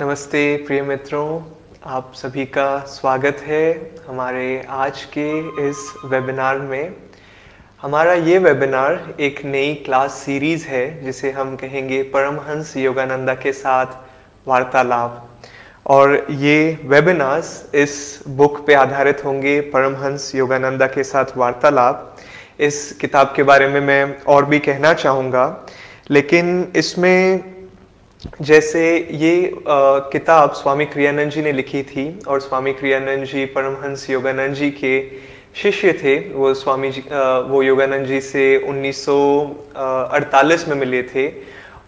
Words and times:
नमस्ते 0.00 0.40
प्रिय 0.56 0.80
मित्रों, 0.82 1.40
आप 1.84 2.12
सभी 2.14 2.44
का 2.46 2.78
स्वागत 2.88 3.36
है 3.40 3.92
हमारे 4.08 4.66
आज 4.68 5.04
के 5.16 5.28
इस 5.68 5.76
वेबिनार 6.04 6.58
में। 6.58 6.92
हमारा 7.82 8.12
ये 8.12 8.38
वेबिनार 8.38 9.14
एक 9.20 9.40
नई 9.44 9.72
क्लास 9.86 10.12
सीरीज़ 10.14 10.66
है, 10.66 11.04
जिसे 11.04 11.30
हम 11.30 11.56
कहेंगे 11.56 12.02
परमहंस 12.12 12.76
योगानंदा 12.76 13.34
के 13.34 13.52
साथ 13.52 13.96
वार्तालाप। 14.46 15.40
और 15.86 16.26
ये 16.30 16.78
वेबिनार्स 16.84 17.74
इस 17.74 18.22
बुक 18.28 18.64
पे 18.66 18.74
आधारित 18.74 19.24
होंगे 19.24 19.60
परमहंस 19.72 20.34
योगानंदा 20.34 20.86
के 20.86 21.04
साथ 21.04 21.36
वार्तालाप। 21.36 22.16
इस 22.60 22.92
किताब 23.00 23.32
के 23.36 23.42
बारे 23.42 23.68
में 23.68 23.80
मैं 23.80 24.24
और 24.24 24.44
भी 24.44 24.58
कहना 24.60 24.92
चाहूँगा, 24.94 25.66
लेकिन 26.10 26.72
इसमें 26.76 27.55
जैसे 28.26 29.08
ये 29.12 29.46
आ, 29.46 29.98
किताब 30.12 30.52
स्वामी 30.52 30.86
क्रियानंद 30.86 31.30
जी 31.30 31.42
ने 31.42 31.52
लिखी 31.52 31.82
थी 31.82 32.20
और 32.28 32.40
स्वामी 32.40 32.72
क्रियानंद 32.72 33.24
जी 33.24 33.46
परमहंस 33.46 34.10
योगानंद 34.10 34.54
जी 34.54 34.70
के 34.70 35.10
शिष्य 35.62 35.92
थे। 35.92 36.32
वो 36.32 36.54
स्वामी 36.54 36.90
जी 36.90 37.02
आ, 37.02 37.38
वो 37.38 37.62
योगानंद 37.62 38.06
जी 38.06 38.20
से 38.20 38.60
1948 38.60 40.68
में 40.68 40.76
मिले 40.76 41.04
थे 41.04 41.32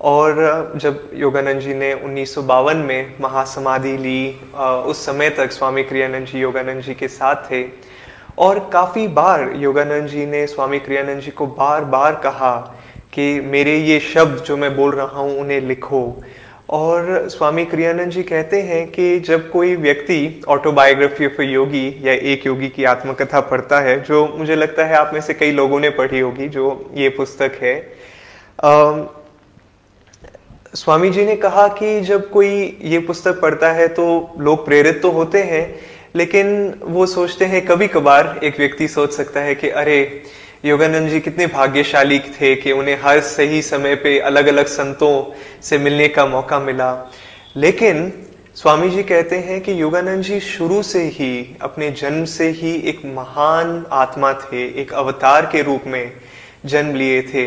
और 0.00 0.72
जब 0.76 1.10
योगानंद 1.14 1.60
जी 1.60 1.74
ने 1.74 1.94
उन्नीस 1.94 2.34
सौ 2.34 2.42
बावन 2.42 2.76
में 2.76 3.14
महासमाधि 3.20 3.96
ली 3.96 4.40
आ, 4.54 4.74
उस 4.74 5.06
समय 5.06 5.30
तक 5.30 5.52
स्वामी 5.52 5.82
क्रियानंद 5.82 6.26
जी 6.26 6.40
योगानंद 6.40 6.82
जी 6.82 6.94
के 6.94 7.08
साथ 7.08 7.50
थे। 7.50 7.66
और 8.38 8.70
काफ़ी 8.72 9.08
बार 9.08 9.52
योगानंद 9.56 10.08
जी 10.08 10.26
ने 10.26 10.46
स्वामी 10.46 10.78
क्रियानंद 10.78 11.20
जी 11.20 11.30
को 11.30 11.46
बार 11.46 11.84
बार 11.84 12.14
कहा 12.14 12.74
कि 13.12 13.40
मेरे 13.40 13.76
ये 13.76 14.00
शब्द 14.00 14.44
जो 14.44 14.56
मैं 14.56 14.76
बोल 14.76 14.94
रहा 14.94 15.20
हूँ 15.20 15.40
उन्हें 15.40 15.60
लिखो। 15.60 16.22
और 16.68 17.28
स्वामी 17.28 17.64
क्रियानंद 17.64 18.10
जी 18.10 18.22
कहते 18.22 18.60
हैं 18.62 18.86
कि 18.90 19.18
जब 19.20 19.50
कोई 19.50 19.74
व्यक्ति 19.76 20.18
ऑटोबायोग्राफी 20.48 21.26
ऑफ़ 21.26 21.40
योगी 21.42 21.86
या 22.02 22.12
एक 22.32 22.46
योगी 22.46 22.68
की 22.68 22.84
आत्मकथा 22.84 23.40
पढ़ता 23.42 23.78
है 23.80 23.98
जो 24.00 24.26
मुझे 24.28 24.56
लगता 24.56 24.84
है 24.84 24.96
आप 24.96 25.10
में 25.14 25.20
से 25.20 25.34
कई 25.34 25.52
लोगों 25.52 25.78
ने 25.80 25.90
पढ़ी 25.90 26.20
होगी 26.20 26.48
जो 26.48 26.68
ये 26.94 27.08
पुस्तक 27.08 27.58
है 27.62 27.76
आ, 28.58 29.04
स्वामी 30.74 31.10
जी 31.10 31.24
ने 31.24 31.36
कहा 31.36 31.66
कि 31.68 32.00
जब 32.00 32.28
कोई 32.30 32.50
ये 32.84 32.98
पुस्तक 32.98 33.40
पढ़ता 33.42 33.72
है 33.72 33.86
तो 33.90 34.06
लोग 34.38 34.64
प्रेरित 34.66 35.00
तो 35.02 35.10
होते 35.10 35.42
हैं 35.44 35.64
लेकिन 36.16 36.74
वो 36.82 37.06
सोचते 37.06 37.44
हैं 37.44 37.64
कभी 37.66 37.88
कभार 37.88 38.38
एक 38.44 38.58
व्यक्ति 38.58 38.88
सोच 38.88 39.12
सकता 39.12 39.40
है 39.40 39.54
कि 39.54 39.68
अरे 39.76 39.98
योगानंद 40.64 41.08
जी 41.08 41.20
कितने 41.20 41.46
भाग्यशाली 41.46 42.18
थे 42.18 42.54
कि 42.56 42.72
उन्हें 42.72 42.98
हर 43.02 43.20
सही 43.20 43.62
समय 43.62 43.94
पे 43.94 44.18
अलग 44.18 44.46
अलग 44.46 44.66
संतों 44.66 45.34
से 45.62 45.78
मिलने 45.78 46.08
का 46.08 46.26
मौका 46.26 46.58
मिला। 46.60 47.10
लेकिन 47.56 48.12
स्वामी 48.54 48.88
जी 48.90 49.02
कहते 49.02 49.36
हैं 49.36 49.60
कि 49.60 49.80
योगानंद 49.80 50.22
जी 50.22 50.40
शुरू 50.40 50.82
से 50.82 51.02
ही 51.04 51.56
अपने 51.62 51.90
जन्म 51.90 52.24
से 52.24 52.48
ही 52.50 52.74
एक 52.80 53.04
महान 53.04 53.86
आत्मा 53.92 54.32
थे 54.32 54.66
एक 54.80 54.92
अवतार 54.92 55.46
के 55.46 55.62
रूप 55.62 55.82
में 55.86 56.12
जन्म 56.64 56.94
लिए 56.94 57.22
थे। 57.22 57.46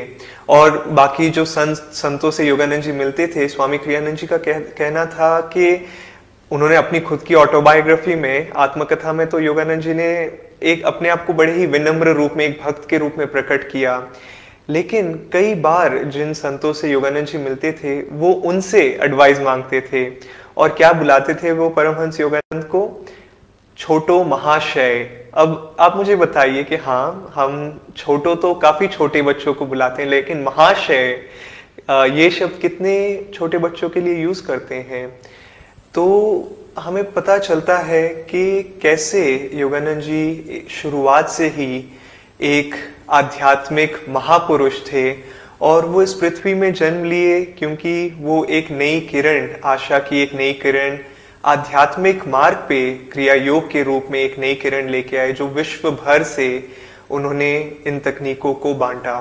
और 0.50 0.78
बाकी 0.88 1.30
जो 1.30 1.46
संत 1.46 1.78
संतों 1.78 2.32
से 2.32 2.48
योगानंद 2.48 2.84
जी 2.84 2.92
मिलते 2.92 3.28
थे 3.28 3.48
स्वामी 3.48 3.78
क्रियानंद 3.78 4.18
जी 4.18 4.28
का 4.28 4.38
कह, 4.38 4.60
कहना 4.60 5.06
था 5.06 5.40
कि 5.42 5.88
उन्होंने 6.52 6.76
अपनी 6.76 7.00
खुद 7.00 7.22
की 7.24 7.36
ऑटोबायोग्राफी 7.36 8.16
में, 8.16 8.50
आत्मकथा 8.52 9.14
में 9.14 9.28
तो 9.28 9.40
योगानंद 9.40 9.82
जी 9.82 9.94
ने 9.94 10.08
एक 10.64 10.84
अपने 10.86 11.10
आप 11.10 11.26
को 11.26 11.34
बड़े 11.34 11.54
ही 11.54 11.66
विनम्र 11.68 12.14
रूप 12.14 12.34
में, 12.38 12.46
एक 12.46 12.60
भक्त 12.64 12.90
के 12.90 12.98
रूप 12.98 13.16
में 13.18 13.28
प्रकट 13.28 13.70
किया। 13.72 14.08
लेकिन 14.70 15.14
कई 15.34 15.54
बार 15.56 15.98
जिन 16.06 16.34
संतों 16.34 16.74
से 16.74 16.92
योगानंद 16.92 17.28
जी 17.28 17.38
मिलते 17.38 17.72
थे, 17.74 18.00
वो 18.02 18.32
उनसे 18.32 18.82
एडवाइस 19.04 19.40
मांगते 19.40 19.82
थे। 19.84 20.06
और 20.58 20.70
क्या 20.70 20.92
बुलाते 20.94 21.34
थे 21.34 21.52
वो 21.52 21.70
परमहंस 21.70 22.20
योगानंद 22.20 22.64
को? 22.66 23.06
छोटो 23.78 24.24
महाशय, 24.24 25.10
अब 25.34 25.76
आप 25.80 25.96
मुझे 25.98 26.16
बताइए 26.16 26.64
कि 26.64 26.76
हाँ 26.76 27.32
हम 27.36 27.82
छोटो 27.98 28.36
तो 28.36 28.54
काफ़ी 28.56 28.88
छोटे 28.88 29.22
बच्चों 29.22 29.54
को 29.54 29.66
बुलाते 29.66 30.02
हैं, 30.04 30.10
लेकिन 30.10 30.42
महाशय 30.44 31.20
ये 31.90 32.30
शब्द 32.30 32.60
कितने 32.62 32.94
छोटे 33.34 33.58
बच्चों 33.58 33.90
के 33.90 34.02
लिए 34.02 34.16
यूज़ 34.16 34.46
करते 34.48 34.76
हैं? 34.90 35.08
तो 35.96 36.58
हमें 36.80 37.12
पता 37.14 37.38
चलता 37.38 37.78
है 37.78 38.08
कि 38.08 38.64
कैसे 38.82 39.24
योगानंद 39.54 40.02
जी 40.02 40.68
शुरुआत 40.70 41.30
से 41.30 41.48
ही 41.48 42.00
एक 42.42 42.76
आध्यात्मिक 43.10 43.98
महापुरुष 44.10 44.80
थे 44.82 45.12
और 45.62 45.86
वो 45.86 46.02
इस 46.02 46.14
पृथ्वी 46.14 46.54
में 46.54 46.74
जन्म 46.74 47.04
लिए 47.04 47.44
क्योंकि 47.46 48.16
वो 48.20 48.44
एक 48.46 48.72
नई 48.72 49.00
किरण, 49.00 49.50
आशा 49.64 50.00
की 50.00 50.22
एक 50.24 50.34
नई 50.34 50.54
किरण, 50.54 50.98
आध्यात्मिक 51.46 52.28
मार्ग 52.28 52.58
पे 52.58 52.94
क्रिया 53.12 53.34
योग 53.34 53.72
के 53.72 53.84
रूप 53.84 54.08
में 54.12 54.20
एक 54.20 54.40
नई 54.40 54.56
किरण 54.56 54.90
लेके 54.90 55.18
आए 55.18 55.32
जो 55.32 55.48
विश्व 55.48 55.92
भर 55.92 56.24
से 56.24 56.48
उन्होंने 57.10 57.78
इन 57.88 58.00
तकनीकों 58.00 58.54
को 58.54 58.74
बांटा। 58.74 59.20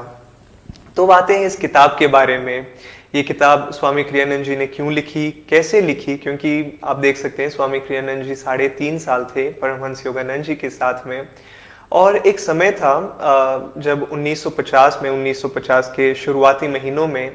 तो 0.96 1.06
बातें 1.06 1.38
हैं 1.38 1.46
इस 1.46 1.56
किताब 1.56 1.96
के 1.98 2.06
बारे 2.06 2.38
में। 2.38 2.66
ये 3.14 3.22
किताब 3.22 3.70
स्वामी 3.74 4.02
क्रियानंद 4.04 4.44
जी 4.44 4.56
ने 4.56 4.66
क्यों 4.66 4.92
लिखी, 4.92 5.30
कैसे 5.50 5.80
लिखी? 5.80 6.16
क्योंकि 6.16 6.78
आप 6.84 6.96
देख 6.96 7.16
सकते 7.16 7.42
हैं 7.42 7.50
स्वामी 7.50 7.78
क्रियानंद 7.80 8.24
जी 8.24 8.34
साढ़े 8.34 8.68
तीन 8.68 8.98
साल 8.98 9.24
थे 9.24 9.48
परमहंस 9.52 10.04
योगानंद 10.06 10.44
जी 10.44 10.54
के 10.54 10.70
साथ 10.70 11.06
में। 11.06 11.28
और 11.92 12.16
एक 12.16 12.40
समय 12.40 12.70
था 12.72 13.72
जब 13.78 14.06
1950 14.12 15.00
में 15.02 15.10
1950 15.10 15.88
के 15.88 16.14
शुरुआती 16.14 16.68
महीनों 16.68 17.08
में 17.08 17.26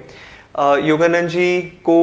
योगानंद 0.85 1.29
जी 1.29 1.61
को 1.61 1.99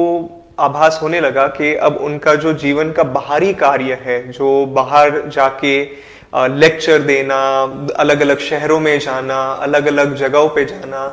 आभास 0.59 0.99
होने 1.03 1.19
लगा 1.19 1.47
कि 1.47 1.75
अब 1.75 1.97
उनका 1.97 2.35
जो 2.35 2.53
जीवन 2.53 2.91
का 2.91 3.03
बाहरी 3.03 3.53
कार्य 3.55 3.99
है, 4.01 4.31
जो 4.31 4.65
बाहर 4.65 5.21
जाके 5.29 5.83
लेक्चर 6.59 7.01
देना 7.01 7.41
अलग 7.95 8.21
अलग 8.21 8.39
शहरों 8.39 8.79
में 8.79 8.97
जाना 8.99 9.43
अलग 9.61 9.87
अलग 9.87 10.15
जगहों 10.15 10.49
पे 10.49 10.65
जाना 10.65 11.07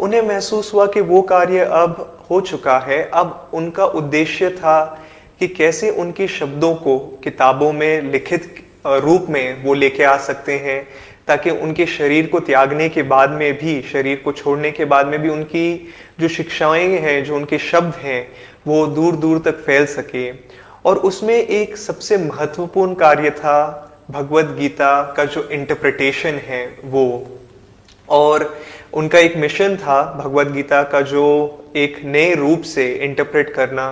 उन्हें 0.00 0.22
महसूस 0.22 0.74
हुआ 0.74 0.86
कि 0.86 1.00
वो 1.00 1.22
कार्य 1.22 1.58
अब 1.58 2.26
हो 2.30 2.40
चुका 2.40 2.78
है। 2.78 3.10
अब 3.14 3.50
उनका 3.54 3.84
उद्देश्य 3.84 4.50
था 4.50 5.02
कि 5.40 5.48
कैसे 5.48 5.90
उनके 5.90 6.28
शब्दों 6.28 6.74
को 6.74 6.98
किताबों 6.98 7.72
में 7.72 8.02
लिखित 8.12 8.66
रूप 8.86 9.26
में 9.28 9.64
वो 9.64 9.74
लेके 9.74 10.04
आ 10.04 10.16
सकते 10.16 10.58
हैं, 10.58 10.88
ताकि 11.26 11.50
उनके 11.50 11.86
शरीर 11.86 12.26
को 12.26 12.40
त्यागने 12.40 12.88
के 12.88 13.02
बाद 13.02 13.30
में 13.30 13.58
भी, 13.58 13.82
शरीर 13.82 14.22
को 14.24 14.32
छोड़ने 14.32 14.70
के 14.70 14.84
बाद 14.84 15.06
में 15.06 15.22
भी 15.22 15.28
उनकी 15.28 15.94
जो 16.20 16.28
शिक्षाएँ 16.28 16.98
हैं, 16.98 17.24
जो 17.24 17.36
उनके 17.36 17.58
शब्द 17.58 17.94
हैं, 17.94 18.28
वो 18.66 18.86
दूर 18.86 19.16
दूर 19.16 19.38
तक 19.38 19.54
फैल 19.54 19.86
सके। 19.86 20.30
और 20.84 20.96
उसमें 20.96 21.34
एक 21.34 21.76
सबसे 21.76 22.16
महत्वपूर्ण 22.16 22.94
कार्य 22.94 23.30
था 23.30 23.82
भगवत 24.10 24.44
गीता 24.44 25.14
का 25.16 25.24
जो 25.24 25.48
इंटरप्रिटेशन 25.52 26.34
है 26.34 26.78
वो। 26.84 27.26
और 28.08 28.58
उनका 28.92 29.18
एक 29.18 29.36
मिशन 29.36 29.76
था 29.76 30.02
भगवत 30.18 30.46
गीता 30.46 30.82
का 30.82 31.00
जो 31.00 31.24
एक 31.76 32.00
नए 32.04 32.34
रूप 32.34 32.62
से 32.64 32.86
इंटरप्रेट 32.94 33.54
करना। 33.54 33.88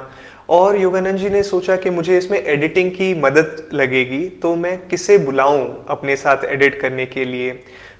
और 0.50 0.76
योगानंद 0.76 1.18
जी 1.18 1.28
ने 1.28 1.42
सोचा 1.42 1.76
कि 1.76 1.90
मुझे 1.90 2.16
इसमें 2.18 2.38
एडिटिंग 2.38 2.90
की 2.90 3.12
मदद 3.14 3.70
लगेगी 3.74 4.24
तो 4.42 4.54
मैं 4.56 4.76
किसे 4.88 5.18
बुलाऊं 5.18 5.64
अपने 5.88 6.16
साथ 6.16 6.44
एडिट 6.44 6.80
करने 6.80 7.06
के 7.06 7.24
लिए? 7.24 7.50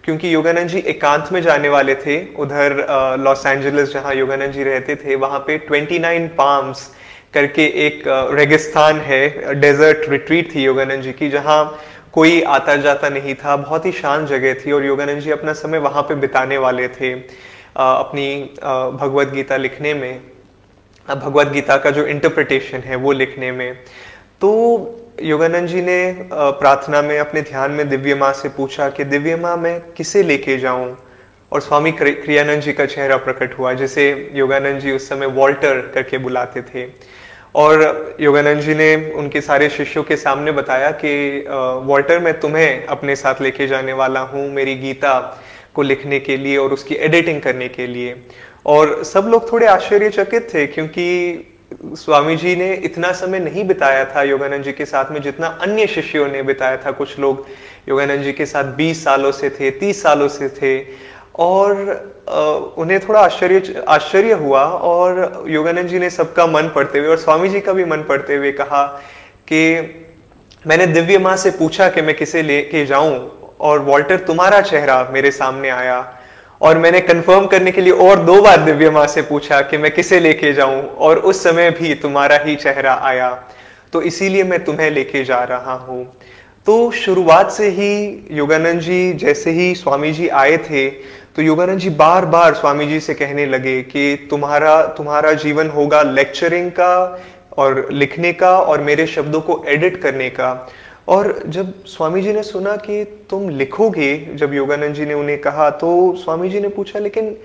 क्योंकि 0.04 0.34
योगानंद 0.34 0.69
जी 0.69 0.78
एकांत 0.78 1.28
में 1.33 1.41
जाने 1.43 1.69
वाले 1.69 1.94
थे, 1.97 2.19
उधर 2.34 3.16
लॉस 3.21 3.47
एंजलिस 3.47 3.93
जहाँ 3.93 4.15
योगानंद 4.15 4.53
जी 4.53 4.62
रहते 4.62 4.97
थे, 4.97 5.15
वहाँ 5.16 5.38
पे 5.38 5.59
29 5.60 6.28
पाम्स 6.38 6.91
करके 7.34 7.65
एक 7.87 8.03
रेगिस्तान 8.34 9.00
है, 9.00 9.54
डेजर्ट 9.54 10.09
रिट्रीट 10.10 10.54
थी 10.54 10.65
योगानंद 10.65 11.03
जी 11.03 11.12
की, 11.12 11.28
जहाँ 11.31 11.65
कोई 12.14 12.41
आता 12.42 12.75
जाता 12.76 13.08
नहीं 13.08 13.34
था, 13.34 13.56
बहुत 13.56 13.86
ही 13.86 13.92
शांत 13.92 14.28
जगह 14.28 14.54
थी 14.54 14.72
और 14.72 14.84
योगानंद 14.84 15.20
जी 15.20 15.30
अपना 15.30 15.52
समय 15.52 15.78
वहाँ 15.78 16.02
पे 16.02 16.14
बिताने 16.14 16.58
वाले 16.58 16.88
थे 16.88 17.12
अपनी 17.76 18.26
भगवत 19.00 19.28
गीता 19.28 19.56
लिखने 19.56 19.94
में। 19.94 20.20
भगवत 21.08 21.48
गीता 21.48 21.76
का 21.76 21.91
जो 21.91 22.06
इंटरप्रिटेशन 22.06 22.78
है 22.80 22.97
वो 22.97 23.12
लिखने 23.12 23.50
में। 23.53 23.74
तो 24.41 24.50
योगानंद 25.22 25.68
जी 25.68 25.83
ने 25.83 25.97
प्रार्थना 26.30 27.03
में 27.03 27.18
अपने 27.18 27.42
ध्यान 27.42 27.71
में 27.71 27.89
दिव्य 27.89 28.15
माँ 28.15 28.33
से 28.33 28.48
पूछा 28.48 28.89
कि, 28.89 29.04
दिव्य 29.04 29.36
माँ, 29.36 29.56
मैं 29.56 29.80
किसे 29.97 30.22
लेके 30.22 30.56
जाऊँ? 30.59 30.97
और 31.53 31.60
स्वामी 31.60 31.92
क्रियानंद 31.92 32.62
जी 32.62 32.72
का 32.72 32.86
चेहरा 32.86 33.16
प्रकट 33.16 33.59
हुआ, 33.59 33.72
जिसे 33.72 34.30
योगानंद 34.34 34.80
जी 34.80 34.92
उस 34.92 35.09
समय 35.09 35.27
वॉल्टर 35.27 35.80
करके 35.94 36.18
बुलाते 36.18 36.62
थे। 36.65 36.86
और 37.54 38.16
योगानंद 38.21 38.60
जी 38.60 38.74
ने 38.74 38.95
उनके 39.12 39.41
सारे 39.41 39.68
शिष्यों 39.71 40.03
के 40.04 40.16
सामने 40.16 40.53
बताया 40.53 40.91
कि 40.95 41.45
वॉल्टर, 41.86 42.18
मैं 42.18 42.39
तुम्हें 42.41 42.86
अपने 42.86 43.16
साथ 43.16 43.42
लेके 43.42 43.66
जाने 43.66 43.92
वाला 43.92 44.21
हूँ 44.21 44.48
मेरी 44.53 44.74
गीता 44.74 45.18
को 45.74 45.83
लिखने 45.83 46.18
के 46.21 46.36
लिए 46.36 46.56
और 46.56 46.72
उसकी 46.72 46.95
एडिटिंग 46.97 47.41
करने 47.42 47.68
के 47.68 47.86
लिए। 47.86 48.16
और 48.66 49.03
सब 49.04 49.28
लोग 49.28 49.51
थोड़े 49.53 49.66
आश्चर्यचकित 49.66 50.48
थे 50.54 50.66
क्योंकि 50.66 51.51
स्वामी 51.97 52.36
जी 52.36 52.54
ने 52.56 52.72
इतना 52.84 53.12
समय 53.12 53.39
नहीं 53.41 53.65
बिताया 53.66 54.04
था 54.06 54.22
योगानंद 54.22 54.65
जी 54.65 54.72
के 54.72 54.84
साथ 54.84 55.10
में 55.12 55.21
जितना 55.22 55.47
अन्य 55.62 55.86
शिष्यों 55.86 56.28
ने 56.28 56.42
बिताया 56.42 56.77
था। 56.77 56.91
कुछ 56.92 57.18
लोग 57.18 57.47
योगानंद 57.89 58.22
जी 58.22 58.33
के 58.33 58.47
साथ 58.47 58.77
20 58.77 59.04
सालों 59.04 59.33
से 59.33 59.51
थे 59.51 59.71
30 59.71 60.03
सालों 60.03 60.28
से 60.28 60.48
थे। 60.51 60.78
और 61.34 62.75
उन्हें 62.78 62.98
थोड़ा 63.01 63.21
आश्चर्य 63.21 63.84
आश्चर्य 63.89 64.33
हुआ 64.33 64.65
और 64.65 65.45
योगानंद 65.48 65.89
जी 65.89 65.98
ने 65.98 66.10
सबका 66.10 66.47
मन 66.47 66.71
पढ़ते 66.75 66.98
हुए 66.98 67.09
और 67.09 67.16
स्वामी 67.16 67.48
जी 67.48 67.60
का 67.60 67.72
भी 67.72 67.84
मन 67.84 68.03
पढ़ते 68.03 68.36
हुए 68.36 68.53
कहा 68.53 68.86
कि 69.48 69.60
मैंने 70.66 70.86
दिव्य 70.86 71.19
माँ 71.19 71.36
से 71.36 71.51
पूछा 71.51 71.89
कि 71.89 72.03
मैं 72.03 72.16
किसे 72.16 72.42
लेके 72.42 72.84
जाऊँ 72.86 73.16
और 73.60 73.78
वॉल्टर 73.81 74.19
तुम्हारा 74.19 74.60
चेहरा 74.60 75.03
मेरे 75.13 75.31
सामने 75.31 75.69
आया 75.69 75.98
और 76.60 76.78
मैंने 76.78 77.01
कंफर्म 77.01 77.47
करने 77.47 77.71
के 77.72 77.80
लिए 77.80 77.92
और 77.92 78.19
दो 78.19 78.41
बार 78.42 78.65
दिव्य 78.65 78.91
माँ 78.91 79.07
से 79.07 79.22
पूछा 79.22 79.60
कि 79.60 79.78
मैं 79.78 79.91
किसे 79.95 80.21
लेके 80.21 80.53
जाऊँ 80.53 80.83
और 80.98 81.19
उस 81.19 81.42
समय 81.42 81.71
भी 81.71 81.95
तुम्हारा 81.95 82.37
ही 82.37 82.57
चेहरा 82.57 82.95
आया। 83.03 83.30
तो 83.92 84.03
इसीलिए 84.03 84.45
मैं 84.45 84.65
तुम्हें 84.65 84.91
लेके 84.91 85.25
जा 85.25 85.42
रहा 85.45 85.75
हूँ। 85.75 86.04
तो 86.66 86.91
शुरुआत 86.91 87.51
से 87.53 87.69
ही 87.69 88.27
योगानंद 88.30 88.80
जी 88.80 89.13
जैसे 89.13 89.51
ही 89.51 89.75
स्वामी 89.75 90.13
जी 90.13 90.28
आए 90.28 90.57
थे 90.59 90.89
तो 91.36 91.42
योगानंद 91.42 91.78
जी 91.78 91.91
बार 91.91 92.25
बार 92.25 92.54
स्वामी 92.54 92.86
जी 92.86 92.98
से 93.01 93.15
कहने 93.15 93.45
लगे 93.47 93.81
कि 93.83 94.27
तुम्हारा 94.31 94.83
तुम्हारा 94.89 95.33
जीवन 95.34 95.69
होगा 95.69 96.03
लेक्चरिंग 96.03 96.71
का 96.71 97.22
और 97.59 97.89
लिखने 97.92 98.33
का 98.33 98.51
और 98.59 98.81
मेरे 98.81 99.07
शब्दों 99.07 99.41
को 99.41 99.63
एडिट 99.69 99.97
करने 100.03 100.28
का। 100.31 100.51
और 101.09 101.42
जब 101.47 101.72
स्वामी 101.86 102.21
जी 102.22 102.33
ने 102.33 102.42
सुना 102.42 102.75
कि 102.77 103.03
तुम 103.31 103.48
लिखोगे, 103.48 104.16
जब 104.34 104.54
योगानंद 104.54 104.95
जी 104.95 105.07
ने 105.07 105.15
उन्हें 105.15 105.41
कहा 105.41 105.69
तो 105.72 106.15
स्वामी 106.16 106.48
जी 106.51 106.60
ने 106.60 106.69
पूछा, 106.69 106.98
लेकिन 106.98 107.37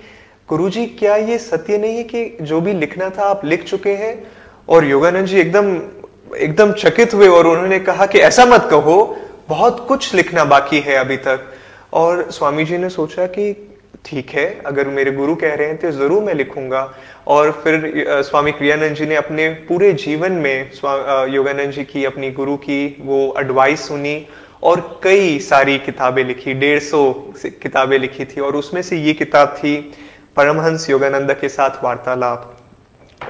गुरुजी, 0.48 0.86
क्या 0.88 1.16
ये 1.16 1.38
सत्य 1.38 1.78
नहीं 1.78 1.96
है 1.96 2.04
कि 2.04 2.36
जो 2.42 2.60
भी 2.60 2.72
लिखना 2.72 3.08
था 3.08 3.24
आप 3.24 3.44
लिख 3.44 3.64
चुके 3.64 3.94
हैं? 3.94 4.14
और 4.68 4.84
योगानंद 4.84 5.26
जी 5.26 5.38
एकदम 5.38 5.74
एकदम 6.36 6.72
चकित 6.74 7.14
हुए 7.14 7.28
और 7.28 7.46
उन्होंने 7.46 7.78
कहा 7.80 8.06
कि 8.06 8.18
ऐसा 8.20 8.44
मत 8.46 8.68
कहो, 8.70 9.16
बहुत 9.48 9.84
कुछ 9.88 10.14
लिखना 10.14 10.44
बाकी 10.46 10.80
है 10.80 10.96
अभी 10.96 11.16
तक। 11.18 11.52
और 11.92 12.30
स्वामी 12.30 12.64
जी 12.64 12.78
ने 12.78 12.88
सोचा 12.90 13.26
कि 13.26 13.52
ठीक 14.04 14.30
है 14.30 14.46
अगर 14.66 14.88
मेरे 14.88 15.10
गुरु 15.12 15.34
कह 15.36 15.54
रहे 15.54 15.66
हैं 15.68 15.76
तो 15.78 15.90
ज़रूर 15.92 16.22
मैं 16.22 16.34
लिखूँगा। 16.34 16.82
और 17.28 17.50
फिर 17.64 18.22
स्वामी 18.24 18.52
क्रियानंद 18.52 18.96
जी 18.96 19.06
ने 19.06 19.16
अपने 19.16 19.48
पूरे 19.68 19.92
जीवन 19.94 20.32
में 20.44 20.70
योगानंद 21.34 21.72
जी 21.72 21.84
की 21.84 22.04
अपनी 22.04 22.30
गुरु 22.30 22.56
की 22.58 22.84
वो 23.00 23.18
एडवाइस 23.38 23.86
सुनी 23.88 24.16
और 24.62 24.80
कई 25.04 25.38
सारी 25.40 25.78
किताबें 25.78 26.24
लिखी 26.24 26.54
डेढ़ 26.54 26.80
सौ 26.82 27.12
किताबें 27.62 27.98
लिखी 27.98 28.24
थी 28.24 28.40
और 28.40 28.56
उसमें 28.56 28.82
से 28.82 28.96
ये 28.98 29.12
किताब 29.14 29.54
थी 29.58 29.76
परमहंस 30.36 30.88
योगानंद 30.90 31.32
के 31.40 31.48
साथ 31.48 31.84
वार्तालाप। 31.84 32.56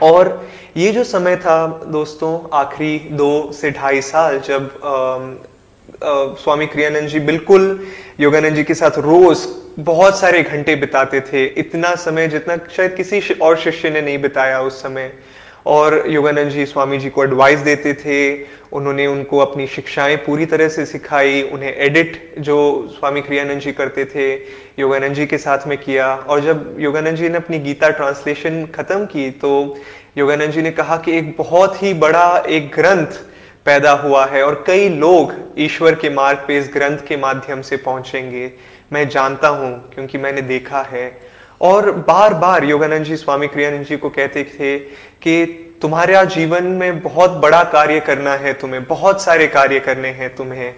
और 0.03 0.49
ये 0.77 0.91
जो 0.93 1.05
समय 1.05 1.37
था 1.37 1.67
दोस्तों 1.89 2.39
आखिरी 2.57 2.99
दो 3.13 3.31
से 3.53 3.71
ढाई 3.71 4.01
साल 4.03 4.39
जब 4.41 4.71
आ, 4.85 4.91
आ, 4.91 6.35
स्वामी 6.35 6.67
क्रियानंद 6.67 7.09
जी 7.09 7.21
बिल्कुल 7.21 7.87
योगानंद 8.21 8.57
जी 8.57 8.65
के 8.65 8.75
साथ 8.75 8.99
रोज 9.01 9.47
बहुत 9.79 10.19
सारे 10.19 10.43
घंटे 10.43 10.75
बिताते 10.77 11.21
थे, 11.21 11.45
इतना 11.45 11.95
समय 11.95 12.29
जितना 12.29 12.57
शायद 12.71 12.95
किसी 12.95 13.21
और 13.35 13.57
शिष्य 13.57 13.91
ने 13.91 14.01
नहीं 14.01 14.19
बिताया 14.19 14.61
उस 14.61 14.83
समय। 14.83 15.13
और 15.67 16.05
योगानंद 16.09 16.51
जी 16.51 16.65
स्वामी 16.67 16.99
जी 16.99 17.11
को 17.11 17.25
एडवाइस 17.25 17.61
देते 17.61 17.93
थे, 17.95 18.45
उन्होंने 18.73 19.07
उनको 19.07 19.39
अपनी 19.39 19.67
शिक्षाएँ 19.67 20.17
पूरी 20.17 20.47
तरह 20.47 20.69
से 20.69 20.87
सिखाई, 20.87 21.43
उन्हें 21.43 21.75
एडिट 21.77 22.35
जो 22.39 22.89
स्वामी 22.91 23.21
क्रियानंद 23.21 23.61
जी 23.61 23.73
करते 23.73 24.05
थे 24.05 24.33
योगानंद 24.79 25.15
जी 25.15 25.27
के 25.27 25.39
साथ 25.39 25.67
में 25.67 25.77
किया। 25.79 26.15
और 26.15 26.41
जब 26.41 26.77
योगानंद 26.81 27.17
जी 27.17 27.29
ने 27.29 27.37
अपनी 27.37 27.59
गीता 27.59 27.91
ट्रांसलेशन 27.91 28.65
खत्म 28.67 29.05
की 29.07 29.31
तो 29.31 29.77
योगानंद 30.19 30.53
जी 30.53 30.63
ने 30.63 30.71
कहा 30.71 30.97
कि 30.97 31.19
एक 31.19 31.35
बहुत 31.39 31.83
ही 31.83 31.95
बड़ा 31.95 32.45
एक 32.49 32.71
ग्रंथ 32.75 33.21
पैदा 33.67 33.91
हुआ 33.93 34.25
है 34.27 34.43
और 34.43 34.63
कई 34.67 34.89
लोग 34.89 35.35
ईश्वर 35.59 35.95
के 35.95 36.11
मार्ग 36.11 36.45
पे 36.49 36.59
इस 36.59 36.71
ग्रंथ 36.75 36.99
के 37.09 37.17
माध्यम 37.17 37.63
से 37.63 37.77
पहुँचेंगे। 37.77 38.51
मैं 38.93 39.09
जानता 39.09 39.49
हूँ 39.49 39.73
क्योंकि 39.91 40.19
मैंने 40.19 40.43
देखा 40.45 40.83
है। 40.83 41.11
और 41.61 41.91
बार 41.93 42.35
बार 42.35 42.65
योगानंद 42.65 43.05
जी 43.05 43.17
स्वामी 43.17 43.47
क्रियानंद 43.49 43.85
जी 43.87 43.97
को 43.97 44.11
कहते 44.11 44.45
थे 44.45 44.79
कि 45.23 45.45
तुम्हारा 45.83 46.23
जीवन 46.27 46.65
में 46.65 47.01
बहुत 47.03 47.31
बड़ा 47.43 47.63
कार्य 47.65 48.01
करना 48.01 48.35
है 48.37 48.53
तुम्हें 48.53 48.85
बहुत 48.85 49.23
सारे 49.23 49.47
कार्य 49.49 49.81
करने 49.81 50.09
हैं 50.11 50.35
तुम्हें। 50.37 50.75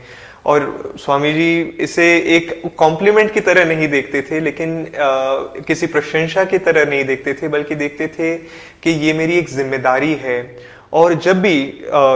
और 0.47 0.95
स्वामी 0.99 1.33
जी 1.33 1.61
इसे 1.81 2.07
एक 2.37 2.63
कॉम्प्लीमेंट 2.79 3.33
की 3.33 3.41
तरह 3.41 3.65
नहीं 3.65 3.89
देखते 3.89 4.23
थे 4.23 4.41
लेकिन 4.41 4.71
आ, 4.81 5.63
किसी 5.67 5.87
प्रशंसा 5.87 6.45
की 6.45 6.59
तरह 6.59 6.85
नहीं 6.85 7.05
देखते 7.05 7.35
थे 7.35 7.49
बल्कि 7.49 7.75
देखते 7.75 8.07
थे 8.09 8.37
कि 8.83 8.91
ये 8.91 9.13
मेरी 9.13 9.39
एक 9.39 9.49
ज़िम्मेदारी 9.49 10.15
है। 10.15 10.41
और 10.93 11.15
जब 11.15 11.41
भी 11.43 11.59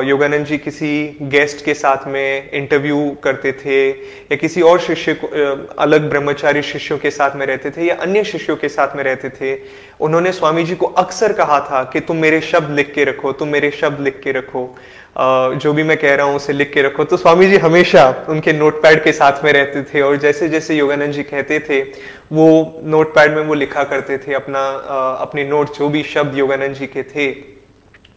योगानंद 0.08 0.46
जी 0.46 0.56
किसी 0.58 1.18
गेस्ट 1.22 1.64
के 1.64 1.74
साथ 1.74 2.06
में 2.08 2.50
इंटरव्यू 2.50 2.98
करते 3.24 3.52
थे 3.64 3.78
या 3.88 4.36
किसी 4.36 4.62
और 4.62 4.80
शिष्य 4.80 5.14
को 5.14 5.28
अलग 5.78 6.08
ब्रह्मचारी 6.10 6.62
शिष्यों 6.62 6.98
के 6.98 7.10
साथ 7.10 7.36
में 7.36 7.46
रहते 7.46 7.70
थे 7.70 7.86
या 7.86 7.94
अन्य 7.96 8.24
शिष्यों 8.24 8.56
के 8.56 8.68
साथ 8.68 8.96
में 8.96 9.02
रहते 9.04 9.28
थे, 9.30 9.54
उन्होंने 10.00 10.32
स्वामी 10.32 10.64
जी 10.64 10.74
को 10.74 10.86
अक्सर 10.86 11.32
कहा 11.32 11.60
था 11.70 11.82
कि 11.92 12.00
तुम 12.00 12.16
मेरे 12.16 12.40
शब्द 12.42 12.76
लिख 12.76 12.92
के 12.94 13.04
रखो, 13.04 13.32
तुम 13.32 13.48
मेरे 13.48 13.70
शब्द 13.70 14.00
लिख 14.00 14.20
के 14.24 14.32
रखो 14.32 14.68
जो 15.18 15.72
भी 15.72 15.82
मैं 15.82 15.96
कह 15.96 16.14
रहा 16.14 16.26
हूँ 16.26 16.36
उसे 16.36 16.52
लिख 16.52 16.72
के 16.72 16.82
रखो। 16.82 17.04
तो 17.04 17.16
स्वामी 17.16 17.46
जी 17.46 17.56
हमेशा 17.58 18.04
उनके 18.28 18.52
नोटपैड 18.52 19.02
के 19.04 19.12
साथ 19.12 19.44
में 19.44 19.52
रहते 19.52 19.82
थे 19.84 20.00
और 20.00 20.16
जैसे 20.18 20.48
जैसे 20.48 20.76
योगानंद 20.76 21.12
जी 21.12 21.22
कहते 21.24 21.60
थे, 21.60 21.80
वो 22.32 22.80
नोटपैड 22.84 23.36
में 23.36 23.42
वो 23.42 23.54
लिखा 23.54 23.84
करते 23.84 24.18
थे 24.18 24.34
अपना 24.34 24.68
अपने 25.20 25.44
नोट, 25.48 25.76
जो 25.78 25.88
भी 25.88 26.02
शब्द 26.04 26.38
योगानंद 26.38 26.74
जी 26.74 26.86
के 26.86 27.02
थे। 27.04 27.55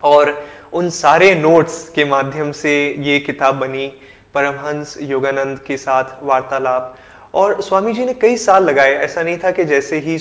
और 0.03 0.33
उन 0.73 0.89
सारे 0.89 1.33
नोट्स 1.35 1.87
के 1.89 2.05
माध्यम 2.05 2.51
से 2.51 2.73
ये 2.99 3.19
किताब 3.19 3.55
बनी 3.55 3.87
परमहंस 4.33 4.97
योगानंद 5.01 5.59
के 5.59 5.77
साथ 5.77 6.23
वार्तालाप। 6.23 6.97
और 7.33 7.61
स्वामी 7.61 7.93
जी 7.93 8.05
ने 8.05 8.13
कई 8.13 8.37
साल 8.37 8.63
लगाए, 8.63 8.93
ऐसा 8.93 9.23
नहीं 9.23 9.37
था 9.37 9.51
कि 9.51 9.65
जैसे 9.65 9.97
ही 9.97 10.15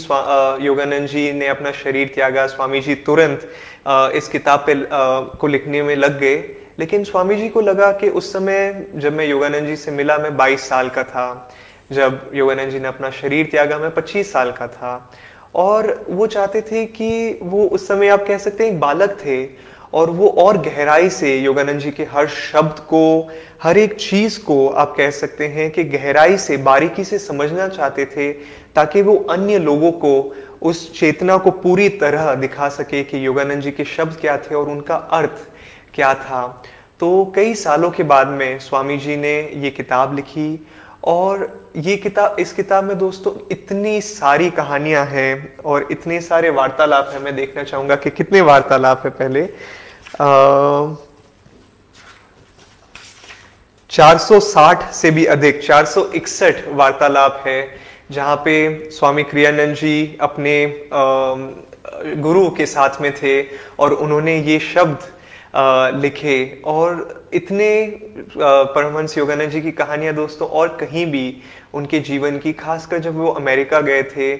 योगानंद 0.66 1.08
जी 1.08 1.32
ने 1.32 1.46
अपना 1.48 1.70
शरीर 1.74 2.10
त्यागा 2.14 2.46
स्वामी 2.46 2.80
जी 2.80 2.94
तुरंत 2.94 3.48
इस 4.14 4.28
किताब 4.28 4.64
पे 4.66 4.74
को 5.38 5.46
लिखने 5.46 5.82
में 5.82 5.94
लग 5.96 6.18
गए। 6.20 6.36
लेकिन 6.78 7.04
स्वामी 7.04 7.36
जी 7.36 7.48
को 7.48 7.60
लगा 7.60 7.90
कि 7.92 8.08
उस 8.08 8.32
समय 8.32 8.86
जब 8.94 9.12
मैं 9.12 9.26
योगानंद 9.26 9.66
जी 9.66 9.76
से 9.76 9.90
मिला, 9.90 10.18
मैं 10.18 10.36
22 10.36 10.68
साल 10.68 10.88
का 10.88 11.02
था। 11.04 11.50
जब 11.92 12.30
योगानंद 12.34 12.70
जी 12.70 12.80
ने 12.80 12.88
अपना 12.88 13.10
शरीर 13.10 13.48
त्यागा, 13.50 13.78
मैं 13.78 13.90
25 13.90 14.32
साल 14.32 14.52
का 14.52 14.66
था। 14.68 15.10
और 15.54 16.06
वो 16.10 16.26
चाहते 16.26 16.60
थे 16.62 16.84
कि 16.86 17.38
वो 17.42 17.66
उस 17.66 17.88
समय 17.88 18.08
आप 18.08 18.26
कह 18.26 18.38
सकते 18.38 18.64
हैं 18.64 18.72
एक 18.72 18.80
बालक 18.80 19.16
थे 19.24 19.46
और 19.94 20.10
वो 20.10 20.28
और 20.28 20.58
गहराई 20.58 21.08
से 21.10 21.38
योगानंद 21.38 21.80
जी 21.80 21.90
के 21.90 22.04
हर 22.04 22.26
शब्द 22.26 22.78
को, 22.78 23.28
हर 23.62 23.78
एक 23.78 23.94
चीज़ 23.94 24.38
को 24.44 24.68
आप 24.68 24.94
कह 24.96 25.10
सकते 25.10 25.46
हैं 25.46 25.70
कि 25.70 25.84
गहराई 25.84 26.36
से, 26.36 26.56
बारीकी 26.56 27.04
से 27.04 27.18
समझना 27.18 27.68
चाहते 27.68 28.04
थे 28.04 28.32
ताकि 28.74 29.02
वो 29.02 29.16
अन्य 29.30 29.58
लोगों 29.58 29.92
को 29.92 30.34
उस 30.62 31.00
चेतना 31.00 31.36
को 31.36 31.50
पूरी 31.50 31.88
तरह 31.88 32.34
दिखा 32.34 32.68
सके 32.68 33.02
कि 33.04 33.26
योगानंद 33.26 33.62
जी 33.62 33.70
के 33.70 33.84
शब्द 33.84 34.16
क्या 34.20 34.36
थे 34.36 34.54
और 34.54 34.68
उनका 34.68 34.96
अर्थ 34.96 35.48
क्या 35.94 36.14
था। 36.14 36.62
तो 37.00 37.32
कई 37.36 37.54
सालों 37.54 37.90
के 37.90 38.02
बाद 38.02 38.28
में 38.28 38.58
स्वामी 38.58 38.98
जी 38.98 39.16
ने 39.16 39.50
ये 39.56 39.70
किताब 39.70 40.16
लिखी 40.16 40.66
और 41.02 41.70
ये 41.76 41.96
किताब, 41.96 42.36
इस 42.40 42.52
किताब 42.52 42.84
में 42.84 42.98
दोस्तों 42.98 43.32
इतनी 43.52 44.00
सारी 44.00 44.50
कहानियाँ 44.50 45.04
हैं 45.06 45.56
और 45.56 45.86
इतने 45.90 46.20
सारे 46.20 46.50
वार्तालाप 46.50 47.10
हैं। 47.12 47.20
मैं 47.20 47.34
देखना 47.36 47.62
चाहूँगा 47.62 47.96
कि 47.96 48.10
कितने 48.10 48.40
वार्तालाप 48.42 49.02
है 49.04 49.10
पहले। 49.12 49.46
चार 53.90 54.18
सौ 54.18 54.40
साठ 54.40 54.90
से 54.92 55.10
भी 55.10 55.24
अधिक, 55.26 55.62
चार 55.62 55.84
सौ 55.84 56.04
इकसठ 56.14 56.66
वार्तालाप 56.68 57.42
है, 57.46 57.68
जहाँ 58.10 58.36
पे 58.36 58.90
स्वामी 58.90 59.22
क्रियानंद 59.24 59.74
जी 59.76 60.18
अपने 60.20 60.54
गुरु 62.18 62.48
के 62.50 62.66
साथ 62.66 63.00
में 63.00 63.12
थे 63.14 63.42
और 63.78 63.92
उन्होंने 63.94 64.36
ये 64.38 64.58
शब्द 64.64 64.98
लिखे 65.94 66.62
और 66.64 67.24
इतने 67.34 67.70
परमहंस 68.36 69.16
योगानंद 69.18 69.50
जी 69.50 69.60
की 69.60 69.70
कहानियाँ 69.72 70.14
दोस्तों 70.14 70.48
और 70.48 70.68
कहीं 70.80 71.04
भी 71.06 71.42
उनके 71.74 72.00
जीवन 72.00 72.38
की, 72.38 72.52
खासकर 72.52 72.98
जब 72.98 73.16
वो 73.16 73.30
अमेरिका 73.30 73.80
गए 73.80 74.02
थे, 74.02 74.34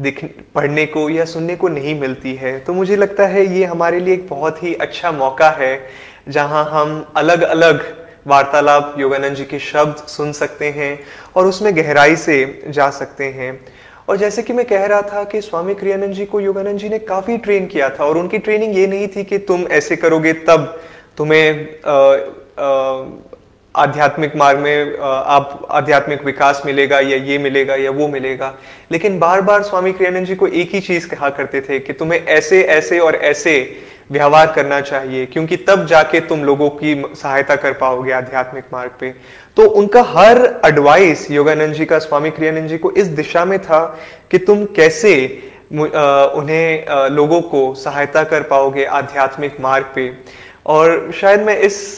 दिख, 0.00 0.24
पढ़ने 0.54 0.86
को 0.86 1.08
या 1.10 1.24
सुनने 1.24 1.56
को 1.56 1.68
नहीं 1.68 1.98
मिलती 2.00 2.34
है 2.34 2.58
तो 2.60 2.72
मुझे 2.74 2.96
लगता 2.96 3.26
है 3.26 3.46
ये 3.48 3.64
हमारे 3.64 4.00
लिए 4.00 4.14
एक 4.14 4.26
बहुत 4.28 4.62
ही 4.62 4.74
अच्छा 4.76 5.12
मौका 5.12 5.50
है, 5.50 5.86
जहाँ 6.28 6.64
हम 6.70 7.04
अलग 7.16 7.42
अलग 7.42 7.84
वार्तालाप 8.26 8.94
योगानंद 8.98 9.36
जी 9.36 9.44
के 9.44 9.58
शब्द 9.58 9.96
सुन 10.08 10.32
सकते 10.32 10.70
हैं 10.70 10.98
और 11.36 11.46
उसमें 11.46 11.74
गहराई 11.76 12.16
से 12.16 12.62
जा 12.68 12.88
सकते 12.90 13.24
हैं। 13.30 13.52
और 14.08 14.16
जैसे 14.16 14.42
कि 14.42 14.52
मैं 14.52 14.64
कह 14.66 14.84
रहा 14.86 15.02
था 15.02 15.22
कि 15.24 15.40
स्वामी 15.40 15.74
क्रियानंद 15.74 16.14
जी 16.14 16.24
को 16.24 16.40
योगानंद 16.40 16.78
जी 16.78 16.88
ने 16.88 16.98
काफ़ी 16.98 17.36
ट्रेन 17.38 17.66
किया 17.66 17.88
था 17.90 18.04
और 18.04 18.18
उनकी 18.18 18.38
ट्रेनिंग 18.38 18.76
ये 18.76 18.86
नहीं 18.86 19.06
थी 19.08 19.24
कि 19.24 19.38
तुम 19.38 19.66
ऐसे 19.72 19.96
करोगे 19.96 20.32
तब 20.48 20.80
तुम्हें 21.18 21.66
आध्यात्मिक 23.74 24.36
मार्ग 24.36 24.58
में 24.58 24.98
आप 24.98 25.66
आध्यात्मिक 25.70 26.24
विकास 26.24 26.62
मिलेगा 26.66 26.98
या 27.00 27.16
ये 27.24 27.38
मिलेगा 27.38 27.74
या 27.74 27.90
वो 27.90 28.08
मिलेगा। 28.08 28.54
लेकिन 28.92 29.18
बार 29.18 29.40
बार 29.40 29.62
स्वामी 29.62 29.92
क्रियानंद 29.92 30.26
जी 30.26 30.34
को 30.34 30.46
एक 30.46 30.74
ही 30.74 30.80
चीज़ 30.80 31.08
कहा 31.08 31.30
करते 31.30 31.60
थे 31.60 31.78
कि 31.78 31.92
तुम्हें 31.92 32.20
ऐसे 32.20 32.62
ऐसे 32.62 32.98
और 32.98 33.14
ऐसे 33.14 33.54
व्यवहार 34.10 34.52
करना 34.52 34.80
चाहिए, 34.80 35.26
क्योंकि 35.26 35.56
तब 35.58 35.86
जाके 35.86 36.20
तुम 36.20 36.44
लोगों 36.44 36.68
की 36.72 36.94
सहायता 37.14 37.56
कर 37.56 37.72
पाओगे 37.72 38.12
आध्यात्मिक 38.12 38.64
मार्ग 38.72 38.90
पे। 39.00 39.14
तो 39.56 39.68
उनका 39.70 40.02
हर 40.04 40.38
एडवाइस 40.66 41.30
योगानंद 41.30 41.74
जी 41.74 41.84
का, 41.84 41.98
स्वामी 41.98 42.30
क्रियानंद 42.30 42.68
जी 42.68 42.78
को 42.78 42.90
इस 42.92 43.06
दिशा 43.18 43.44
में 43.44 43.58
था 43.58 43.84
कि 44.30 44.38
तुम 44.38 44.64
कैसे 44.76 45.12
उन्हें 45.72 47.10
लोगों 47.10 47.40
को 47.42 47.74
सहायता 47.74 48.24
कर 48.24 48.42
पाओगे 48.44 48.84
आध्यात्मिक 48.84 49.60
मार्ग 49.60 49.92
पे। 49.94 50.10
और 50.66 51.10
शायद 51.12 51.40
मैं 51.40 51.56
इस 51.58 51.96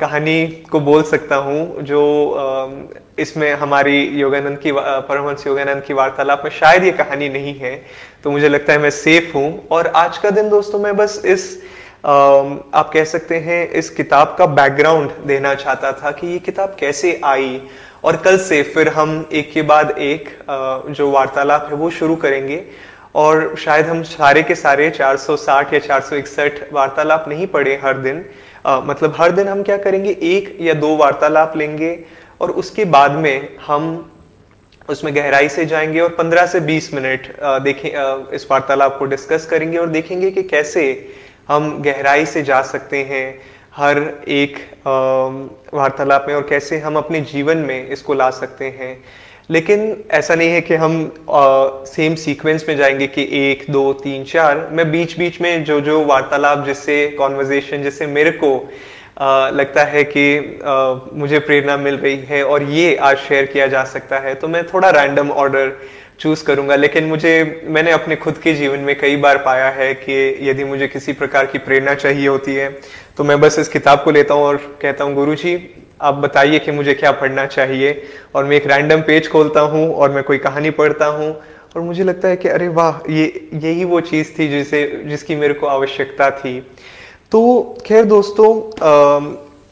कहानी 0.00 0.46
को 0.70 0.80
बोल 0.80 1.02
सकता 1.04 1.36
हूँ 1.36 1.82
जो 1.82 2.02
इसमें 3.18 3.52
हमारी 3.54 4.00
योगानंद 4.20 4.58
की 4.58 4.72
परमहंस 4.72 5.46
योगानंद 5.46 5.82
की 5.82 5.94
वार्तालाप 5.94 6.42
में 6.44 6.50
शायद 6.52 6.84
ये 6.84 6.90
कहानी 6.94 7.28
नहीं 7.28 7.54
है 7.54 7.74
तो 8.24 8.30
मुझे 8.30 8.48
लगता 8.48 8.72
है 8.72 8.78
मैं 8.78 8.90
सेफ़ 8.92 9.36
हूँ। 9.36 9.68
और 9.70 9.86
आज 9.86 10.18
का 10.18 10.30
दिन 10.30 10.48
दोस्तों, 10.48 10.78
मैं 10.78 10.96
बस 10.96 11.22
इस 11.26 11.62
आप 12.04 12.90
कह 12.92 13.04
सकते 13.04 13.36
हैं 13.36 13.68
इस 13.70 13.88
किताब 13.90 14.34
का 14.38 14.46
बैकग्राउंड 14.46 15.10
देना 15.26 15.54
चाहता 15.54 15.92
था 15.92 16.10
कि 16.10 16.26
ये 16.26 16.38
किताब 16.38 16.76
कैसे 16.80 17.20
आई 17.24 17.60
और 18.04 18.16
कल 18.16 18.38
से 18.38 18.62
फिर 18.62 18.88
हम 18.88 19.28
एक 19.32 19.52
के 19.52 19.62
बाद 19.62 19.90
एक 19.90 20.28
जो 20.90 21.10
वार्तालाप 21.10 21.68
है 21.70 21.76
वो 21.76 21.90
शुरू 21.90 22.16
करेंगे। 22.16 22.62
और 23.14 23.54
शायद 23.58 23.86
हम 23.86 24.02
सारे 24.02 24.42
के 24.42 24.54
सारे 24.54 24.90
460 24.90 25.72
या 25.74 25.80
461 25.80 26.72
वार्तालाप 26.72 27.28
नहीं 27.28 27.46
पढ़े 27.46 27.80
हर 27.84 27.98
दिन। 27.98 28.24
आ, 28.66 28.80
मतलब 28.80 29.14
हर 29.20 29.32
दिन 29.32 29.48
हम 29.48 29.62
क्या 29.62 29.76
करेंगे 29.76 30.10
एक 30.22 30.56
या 30.60 30.74
दो 30.74 30.96
वार्तालाप 30.96 31.56
लेंगे 31.56 31.98
और 32.40 32.50
उसके 32.50 32.84
बाद 32.84 33.12
में 33.12 33.56
हम 33.66 34.12
उसमें 34.88 35.14
गहराई 35.16 35.48
से 35.48 35.64
जाएँगे 35.66 36.00
और 36.00 36.16
15 36.20 36.46
से 36.46 36.60
20 36.60 36.92
मिनट 36.94 37.26
देखें 37.62 37.90
इस 38.34 38.46
वार्तालाप 38.50 38.98
को 38.98 39.04
डिस्कस 39.04 39.46
करेंगे 39.46 39.78
और 39.78 39.88
देखेंगे 39.88 40.30
कि 40.30 40.42
कैसे 40.42 40.84
हम 41.48 41.82
गहराई 41.82 42.26
से 42.26 42.42
जा 42.42 42.60
सकते 42.62 43.02
हैं 43.02 43.26
हर 43.76 43.98
एक 44.28 44.56
वार्तालाप 45.74 46.24
में 46.28 46.34
और 46.34 46.46
कैसे 46.48 46.78
हम 46.78 46.96
अपने 46.96 47.20
जीवन 47.20 47.58
में 47.58 47.88
इसको 47.88 48.14
ला 48.14 48.30
सकते 48.30 48.64
हैं। 48.64 48.96
लेकिन 49.50 50.04
ऐसा 50.10 50.34
नहीं 50.34 50.48
है 50.48 50.60
कि 50.60 50.74
हम 50.74 50.94
सेम 51.86 52.14
सीक्वेंस 52.14 52.64
में 52.68 52.76
जाएँगे 52.76 53.06
कि 53.06 53.28
एक 53.32 53.64
दो 53.70 53.92
तीन 53.92 54.24
चार। 54.24 54.68
मैं 54.72 54.90
बीच 54.90 55.18
बीच 55.18 55.40
में 55.40 55.64
जो 55.64 55.80
जो 55.80 56.04
वार्तालाप 56.04 56.64
जिससे 56.66 57.06
कॉन्वर्जेशन 57.08 57.82
जिससे 57.82 58.06
मेरे 58.06 58.30
को 58.30 58.58
आ, 59.18 59.48
लगता 59.48 59.84
है 59.84 60.04
कि 60.04 60.38
आ, 60.64 60.94
मुझे 61.12 61.38
प्रेरणा 61.38 61.76
मिल 61.76 61.96
रही 61.96 62.16
है 62.16 62.42
और 62.44 62.62
ये 62.62 62.96
आज 62.96 63.18
शेयर 63.18 63.46
किया 63.46 63.66
जा 63.66 63.84
सकता 63.84 64.18
है 64.18 64.34
तो 64.34 64.48
मैं 64.48 64.66
थोड़ा 64.66 64.90
रैंडम 64.90 65.30
ऑर्डर 65.30 65.72
चूज़ 66.20 66.44
करूँगा, 66.44 66.76
लेकिन 66.76 67.04
मुझे, 67.04 67.62
मैंने 67.66 67.90
अपने 67.92 68.16
खुद 68.16 68.38
के 68.38 68.54
जीवन 68.54 68.78
में 68.80 68.98
कई 68.98 69.16
बार 69.16 69.38
पाया 69.38 69.68
है 69.70 69.92
कि 69.94 70.38
यदि 70.42 70.64
मुझे 70.64 70.88
किसी 70.88 71.12
प्रकार 71.14 71.46
की 71.46 71.58
प्रेरणा 71.60 71.94
चाहिए 71.96 72.28
होती 72.28 72.54
है 72.54 72.68
तो 73.16 73.24
मैं 73.24 73.40
बस 73.40 73.58
इस 73.58 73.68
किताब 73.68 74.02
को 74.04 74.10
लेता 74.10 74.34
हूँ 74.34 74.44
और 74.44 74.56
कहता 74.82 75.04
हूँ 75.04 75.14
गुरु 75.14 75.34
जी 75.34 75.58
आप 76.02 76.14
बताइए 76.14 76.58
कि 76.58 76.72
मुझे 76.72 76.94
क्या 76.94 77.12
पढ़ना 77.12 77.44
चाहिए? 77.46 78.02
और 78.34 78.44
मैं 78.44 78.56
एक 78.56 78.66
रैंडम 78.66 79.00
पेज 79.02 79.28
खोलता 79.28 79.60
हूँ 79.60 79.88
और 79.94 80.10
मैं 80.10 80.22
कोई 80.24 80.38
कहानी 80.38 80.70
पढ़ता 80.72 81.06
हूँ, 81.06 81.30
और 81.76 81.82
मुझे 81.82 82.04
लगता 82.04 82.28
है 82.28 82.36
कि, 82.36 82.48
अरे 82.48 82.68
वाह, 82.68 82.98
ये, 83.12 83.48
यही 83.54 83.84
वो 83.84 84.00
चीज़ 84.02 84.32
थी 84.38 84.48
जिसे, 84.48 84.84
जिसकी 85.06 85.36
मेरे 85.36 85.54
को 85.54 85.66
आवश्यकता 85.66 86.30
थी। 86.30 86.60
तो 87.32 87.78
खैर 87.86 88.04
दोस्तों 88.04 88.50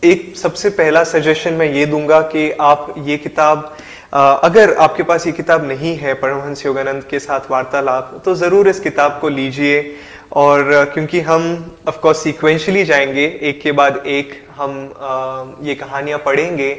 एक 0.02 0.34
सबसे 0.36 0.70
पहला 0.70 1.02
सजेशन 1.04 1.54
मैं 1.54 1.70
ये 1.72 1.86
दूँगा 1.86 2.20
कि 2.28 2.50
आप 2.60 2.94
ये 2.98 3.16
किताब 3.18 3.76
अगर 4.14 4.72
आपके 4.74 5.02
पास 5.02 5.26
ये 5.26 5.32
किताब 5.32 5.64
नहीं 5.64 5.96
है 5.98 6.12
परमहंस 6.14 6.64
योगानंद 6.66 7.04
के 7.04 7.18
साथ 7.18 7.50
वार्तालाप 7.50 8.20
तो 8.24 8.34
ज़रूर 8.34 8.68
इस 8.68 8.80
किताब 8.80 9.18
को 9.20 9.28
लीजिए। 9.28 9.96
और 10.32 10.62
क्योंकि 10.94 11.20
हम 11.20 11.42
ऑफ़ 11.88 11.98
कोर्स 12.00 12.22
सीक्वेंशली 12.22 12.84
जाएँगे, 12.84 13.24
एक 13.42 13.60
के 13.62 13.72
बाद 13.72 14.02
एक 14.06 14.32
हम 14.56 15.58
ये 15.62 15.74
कहानियाँ 15.74 16.18
पढ़ेंगे। 16.18 16.70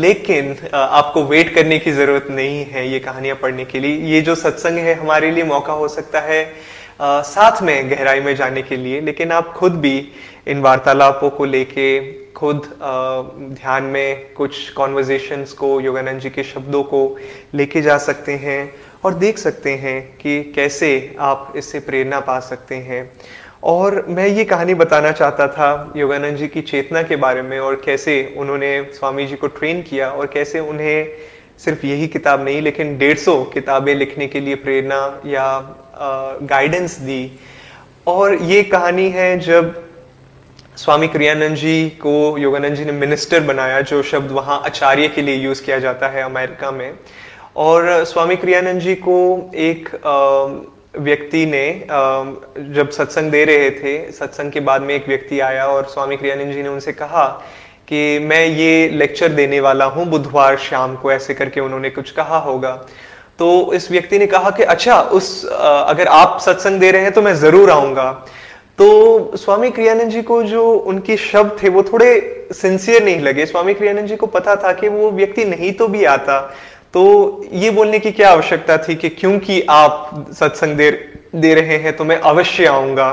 लेकिन 0.00 0.56
आपको 0.74 1.22
वेट 1.24 1.54
करने 1.54 1.78
की 1.78 1.92
ज़रूरत 1.92 2.26
नहीं 2.30 2.64
है 2.66 2.88
ये 2.88 2.98
कहानियाँ 3.00 3.36
पढ़ने 3.42 3.64
के 3.64 3.80
लिए। 3.80 3.96
ये 4.12 4.20
जो 4.20 4.34
सत्संग 4.34 4.78
है, 4.78 4.94
हमारे 4.94 5.30
लिए 5.30 5.44
मौका 5.44 5.72
हो 5.72 5.88
सकता 5.88 6.20
है 6.20 6.44
साथ 7.00 7.62
में 7.62 7.90
गहराई 7.90 8.20
में 8.20 8.34
जाने 8.36 8.62
के 8.62 8.76
लिए, 8.76 9.00
लेकिन 9.00 9.32
आप 9.32 9.52
खुद 9.52 9.80
भी 9.80 9.96
इन 10.48 10.60
वार्तालापों 10.60 11.30
को 11.30 11.44
लेके, 11.44 12.00
खुद 12.32 12.62
ध्यान 12.82 13.84
में 13.84 14.34
कुछ 14.34 14.70
कॉन्वर्जेशंस 14.70 15.52
को, 15.52 15.80
योगानंद 15.80 16.20
जी 16.20 16.30
के 16.30 16.44
शब्दों 16.44 16.82
को 16.84 17.16
लेके 17.54 17.82
जा 17.82 17.98
सकते 17.98 18.32
हैं 18.32 18.74
और 19.04 19.14
देख 19.14 19.38
सकते 19.38 19.74
हैं 19.74 20.00
कि 20.18 20.42
कैसे 20.54 21.16
आप 21.20 21.52
इससे 21.56 21.80
प्रेरणा 21.80 22.20
पा 22.20 22.38
सकते 22.40 22.74
हैं। 22.74 23.10
और 23.62 24.04
मैं 24.08 24.26
ये 24.26 24.44
कहानी 24.44 24.74
बताना 24.74 25.10
चाहता 25.12 25.46
था 25.48 25.92
योगानंद 25.96 26.36
जी 26.36 26.48
की 26.48 26.60
चेतना 26.62 27.02
के 27.02 27.16
बारे 27.16 27.42
में 27.42 27.58
और 27.58 27.82
कैसे 27.84 28.34
उन्होंने 28.36 28.82
स्वामी 28.92 29.26
जी 29.26 29.36
को 29.36 29.46
ट्रेन 29.48 29.82
किया 29.82 30.10
और 30.10 30.26
कैसे 30.26 30.60
उन्हें 30.60 31.06
सिर्फ़ 31.64 31.86
यही 31.86 32.06
किताब 32.08 32.44
नहीं, 32.44 32.60
लेकिन 32.62 32.96
डेढ़ 32.98 33.18
सौ 33.18 33.42
किताबें 33.54 33.94
लिखने 33.94 34.26
के 34.26 34.40
लिए 34.40 34.54
प्रेरणा 34.56 35.00
या 35.26 35.46
गाइडेंस 36.44 36.98
दी। 37.00 37.30
और 38.06 38.34
ये 38.34 38.62
कहानी 38.64 39.08
है 39.10 39.38
जब 39.40 39.82
स्वामी 40.76 41.08
क्रियानंद 41.08 41.56
जी 41.56 41.88
को 42.00 42.36
योगानंद 42.38 42.76
जी 42.76 42.84
ने 42.84 42.92
मिनिस्टर 42.92 43.40
बनाया, 43.42 43.80
जो 43.80 44.02
शब्द 44.02 44.30
वहाँ 44.30 44.60
आचार्य 44.66 45.08
के 45.08 45.22
लिए 45.22 45.34
यूज़ 45.36 45.62
किया 45.64 45.78
जाता 45.78 46.08
है 46.08 46.22
अमेरिका 46.22 46.70
में। 46.70 46.92
और 47.56 48.04
स्वामी 48.04 48.36
क्रियानंद 48.36 48.80
जी 48.80 48.94
को 48.94 49.50
एक 49.56 49.88
व्यक्ति 50.96 51.44
ने 51.46 51.66
जब 52.74 52.90
सत्संग 52.90 53.30
दे 53.30 53.44
रहे 53.44 53.70
थे, 53.72 54.12
सत्संग 54.12 54.52
के 54.52 54.60
बाद 54.60 54.82
में 54.82 54.94
एक 54.94 55.08
व्यक्ति 55.08 55.40
आया 55.40 55.66
और 55.66 55.84
स्वामी 55.84 56.16
क्रियानंद 56.16 56.52
जी 56.52 56.62
ने 56.62 56.68
उनसे 56.68 56.92
कहा 56.92 57.26
कि 57.88 58.18
मैं 58.20 58.44
ये 58.46 58.88
लेक्चर 58.90 59.28
देने 59.30 59.60
वाला 59.60 59.84
हूँ 59.86 60.06
बुधवार 60.06 60.56
शाम 60.58 60.94
को, 60.96 61.12
ऐसे 61.12 61.34
करके 61.34 61.60
उन्होंने 61.60 61.90
कुछ 61.90 62.10
कहा 62.12 62.38
होगा। 62.40 62.74
तो 63.38 63.72
इस 63.74 63.90
व्यक्ति 63.90 64.18
ने 64.18 64.26
कहा 64.26 64.50
कि 64.50 64.62
अच्छा 64.64 65.00
उस 65.12 65.44
अगर 65.46 66.08
आप 66.08 66.38
सत्संग 66.40 66.80
दे 66.80 66.90
रहे 66.90 67.02
हैं 67.02 67.12
तो 67.12 67.22
मैं 67.22 67.34
ज़रूर 67.36 67.70
आऊँगा। 67.70 68.10
तो 68.78 69.36
स्वामी 69.36 69.70
क्रियानंद 69.70 70.10
जी 70.10 70.22
को 70.22 70.42
जो 70.42 70.70
उनके 70.70 71.16
शब्द 71.16 71.56
थे, 71.62 71.68
वो 71.68 71.82
थोड़े 71.82 72.46
सिंसियर 72.52 73.04
नहीं 73.04 73.20
लगे। 73.20 73.46
स्वामी 73.46 73.74
क्रियानंद 73.74 74.06
जी 74.06 74.16
को 74.16 74.26
पता 74.28 74.56
था 74.56 74.72
कि 74.72 74.88
वो 74.88 75.10
व्यक्ति 75.12 75.44
नहीं 75.44 75.72
तो 75.72 75.88
भी 75.88 76.04
आता। 76.06 76.40
तो 76.94 77.44
ये 77.52 77.70
बोलने 77.70 77.98
की 77.98 78.10
क्या 78.12 78.30
आवश्यकता 78.30 78.76
थी 78.78 78.94
कि 78.94 79.08
क्योंकि 79.10 79.60
आप 79.70 80.26
सत्संग 80.32 80.76
दे 80.76 80.90
दे 81.34 81.54
रहे 81.54 81.76
हैं 81.78 81.96
तो 81.96 82.04
मैं 82.04 82.18
अवश्य 82.22 82.66
आऊँगा। 82.66 83.10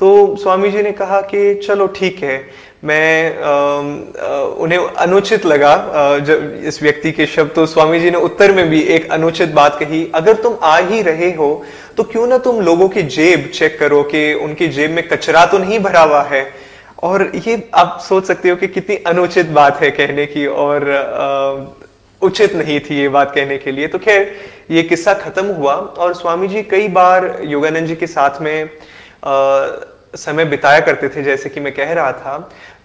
तो 0.00 0.36
स्वामी 0.36 0.70
जी 0.70 0.82
ने 0.82 0.92
कहा 0.92 1.20
कि 1.20 1.54
चलो 1.54 1.86
ठीक 1.86 2.22
है 2.22 2.36
मैं 2.84 3.38
आ, 3.38 3.50
आ, 3.50 4.40
उन्हें 4.40 4.78
अनुचित 4.78 5.46
लगा 5.46 5.70
आ, 5.72 6.18
जब 6.18 6.60
इस 6.64 6.82
व्यक्ति 6.82 7.12
के 7.12 7.26
शब्द 7.26 7.50
तो 7.50 7.66
स्वामी 7.66 8.00
जी 8.00 8.10
ने 8.10 8.18
उत्तर 8.18 8.52
में 8.52 8.68
भी 8.70 8.80
एक 8.80 9.10
अनुचित 9.12 9.48
बात 9.50 9.78
कही 9.80 10.10
अगर 10.14 10.34
तुम 10.34 10.56
आ 10.62 10.76
ही 10.78 11.02
रहे 11.02 11.32
हो 11.32 11.64
तो 11.96 12.02
क्यों 12.02 12.26
ना 12.26 12.38
तुम 12.38 12.60
लोगों 12.60 12.88
की 12.88 13.02
जेब 13.02 13.50
चेक 13.54 13.78
करो 13.80 14.02
कि 14.02 14.34
उनकी 14.34 14.68
जेब 14.68 14.90
में 14.90 15.08
कचरा 15.08 15.44
तो 15.46 15.58
नहीं 15.58 15.78
भरा 15.78 16.00
हुआ 16.00 16.22
है? 16.22 16.46
और 17.02 17.32
ये 17.46 17.68
आप 17.74 17.98
सोच 18.08 18.24
सकते 18.24 18.50
हो 18.50 18.56
कि 18.56 18.68
कितनी 18.68 18.96
अनुचित 18.96 19.46
बात 19.46 19.80
है 19.82 19.90
कहने 19.90 20.26
की 20.26 20.46
और 20.46 20.84
उचित 22.22 22.54
नहीं 22.54 22.80
थी 22.80 22.98
ये 23.00 23.08
बात 23.08 23.34
कहने 23.34 23.58
के 23.58 23.72
लिए। 23.72 23.86
तो 23.86 23.98
खैर 23.98 24.32
ये 24.70 24.82
किस्सा 24.82 25.14
खत्म 25.14 25.46
हुआ 25.46 25.74
और 25.74 26.14
स्वामी 26.14 26.48
जी 26.48 26.62
कई 26.62 26.88
बार 26.88 27.38
योगानंद 27.44 27.86
जी 27.86 27.96
के 27.96 28.06
साथ 28.06 28.40
में 28.40 28.64
आ, 28.64 28.68
समय 29.26 30.44
बिताया 30.44 30.80
करते 30.80 31.08
थे 31.08 31.22
जैसे 31.22 31.48
कि 31.48 31.60
मैं 31.60 31.72
कह 31.74 31.92
रहा 31.92 32.12
था। 32.12 32.38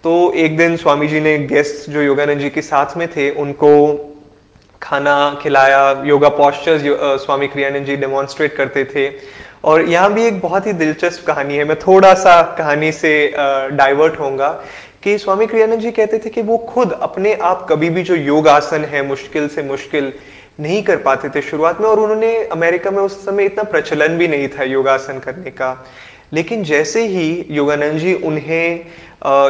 तो 0.04 0.32
एक 0.34 0.56
दिन 0.56 0.76
स्वामी 0.76 1.08
जी 1.08 1.20
ने 1.20 1.36
गेस्ट 1.38 1.90
जो 1.90 2.02
योगानंद 2.02 2.40
जी 2.40 2.50
के 2.50 2.62
साथ 2.62 2.96
में 2.96 3.06
थे 3.08 3.30
उनको 3.32 3.70
खाना 4.82 5.14
खिलाया 5.42 5.90
योगा 6.06 6.28
पॉस्चर्स 6.28 6.84
यो, 6.84 6.96
स्वामी 7.18 7.48
क्रियानंद 7.48 7.86
जी 7.86 7.96
डेमोन्स्ट्रेट 7.96 8.54
करते 8.56 8.84
थे। 8.84 9.10
और 9.64 9.82
यहाँ 9.82 10.12
भी 10.12 10.24
एक 10.26 10.40
बहुत 10.40 10.66
ही 10.66 10.72
दिलचस्प 10.72 11.26
कहानी 11.26 11.56
है। 11.56 11.64
मैं 11.64 11.78
थोड़ा 11.78 12.12
सा 12.14 12.40
कहानी 12.58 12.90
से 12.92 13.12
डाइवर्ट 13.72 14.18
होऊँगा 14.20 14.48
कि 15.02 15.16
स्वामी 15.18 15.46
क्रियानंद 15.46 15.80
जी 15.80 15.90
कहते 15.90 16.18
थे 16.18 16.30
कि 16.30 16.42
वो 16.42 16.56
खुद 16.68 16.92
अपने 16.92 17.34
आप 17.34 17.66
कभी 17.70 17.90
भी 17.90 18.02
जो 18.02 18.14
योग 18.16 18.48
आसन 18.48 18.84
है 18.84 19.06
मुश्किल 19.06 19.48
से 19.48 19.62
मुश्किल 19.62 20.12
नहीं 20.60 20.82
कर 20.82 20.96
पाते 20.96 21.28
थे 21.28 21.42
शुरुआत 21.42 21.80
में। 21.80 21.88
और 21.88 22.00
उन्होंने 22.00 22.36
अमेरिका 22.44 22.90
में 22.90 23.02
उस 23.02 23.24
समय 23.24 23.44
इतना 23.44 23.62
प्रचलन 23.62 24.18
भी 24.18 24.28
नहीं 24.28 24.48
था 24.48 24.64
योगासन 24.64 25.18
करने 25.18 25.50
का। 25.50 25.72
लेकिन 26.32 26.62
जैसे 26.64 27.06
ही 27.06 27.46
योगानंद 27.50 27.98
जी 27.98 28.14
उन्हें 28.14 28.86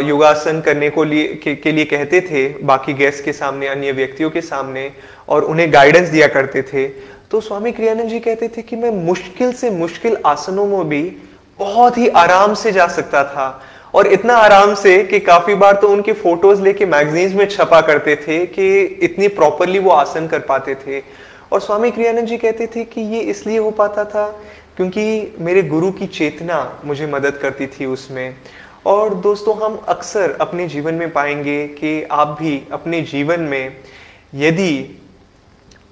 योगासन 0.07 0.61
करने 0.61 0.91
को 0.91 1.05
लिए 1.05 1.27
के, 1.35 1.55
के 1.55 1.73
लिए 1.73 1.85
कहते 1.85 2.21
थे 2.21 2.47
बाकी 2.63 2.93
गेस्ट 2.93 3.25
के 3.25 3.33
सामने 3.33 3.69
अन्य 3.69 3.93
व्यक्तियों 3.93 4.31
के 4.31 4.41
सामने 4.41 4.91
और 5.29 5.45
उन्हें 5.45 5.73
गाइडेंस 5.73 6.09
दिया 6.09 6.27
करते 6.29 6.63
थे 6.63 6.87
तो 7.31 7.41
स्वामी 7.41 7.73
क्रियानंद 7.73 8.09
जी 8.09 8.19
कहते 8.21 8.49
थे 8.49 8.63
कि 8.63 8.77
मैं 8.77 8.91
मुश्किल 9.05 9.53
से 9.53 9.71
मुश्किल 9.71 10.17
आसनों 10.27 10.67
में 10.67 10.89
भी 10.89 11.03
बहुत 11.59 11.99
ही 11.99 12.09
आराम 12.09 12.55
से 12.55 12.73
जा 12.73 12.87
सकता 12.89 13.23
था। 13.25 13.63
और 13.95 14.07
इतना 14.07 14.35
आराम 14.35 14.75
से 14.75 15.03
कि 15.05 15.19
काफ़ी 15.21 15.55
बार 15.55 15.77
तो 15.77 15.89
उनके 15.89 16.13
फ़ोटोज़ 16.13 16.63
लेके 16.63 16.87
मैगजीन्स 16.87 17.35
में 17.35 17.45
छपा 17.49 17.81
करते 17.81 18.17
थे 18.17 18.45
कि 18.47 18.81
इतनी 19.03 19.29
प्रॉपरली 19.29 19.79
वो 19.79 19.91
आसन 19.91 20.27
कर 20.27 20.39
पाते 20.39 20.75
थे। 20.77 21.01
और 21.53 21.61
स्वामी 21.61 21.91
क्रियानंद 21.91 22.27
जी 22.27 22.37
कहते 22.37 22.67
थे 22.67 22.85
कि 22.85 23.01
ये 23.15 23.21
इसलिए 23.31 23.59
हो 23.59 23.71
पाता 23.71 24.05
था 24.05 24.25
क्योंकि 24.77 25.37
मेरे 25.39 25.63
गुरु 25.63 25.91
की 25.93 26.07
चेतना 26.09 26.81
मुझे 26.85 27.07
मदद 27.07 27.37
करती 27.37 27.67
थी 27.67 27.87
उसमें। 27.87 28.37
और 28.87 29.15
दोस्तों, 29.15 29.57
हम 29.57 29.77
अक्सर 29.89 30.37
अपने 30.41 30.67
जीवन 30.69 30.95
में 30.95 31.11
पाएँगे 31.13 31.67
कि 31.71 32.03
आप 32.03 32.37
भी 32.41 32.63
अपने 32.73 33.01
जीवन 33.03 33.41
में, 33.41 33.77
यदि 34.35 35.01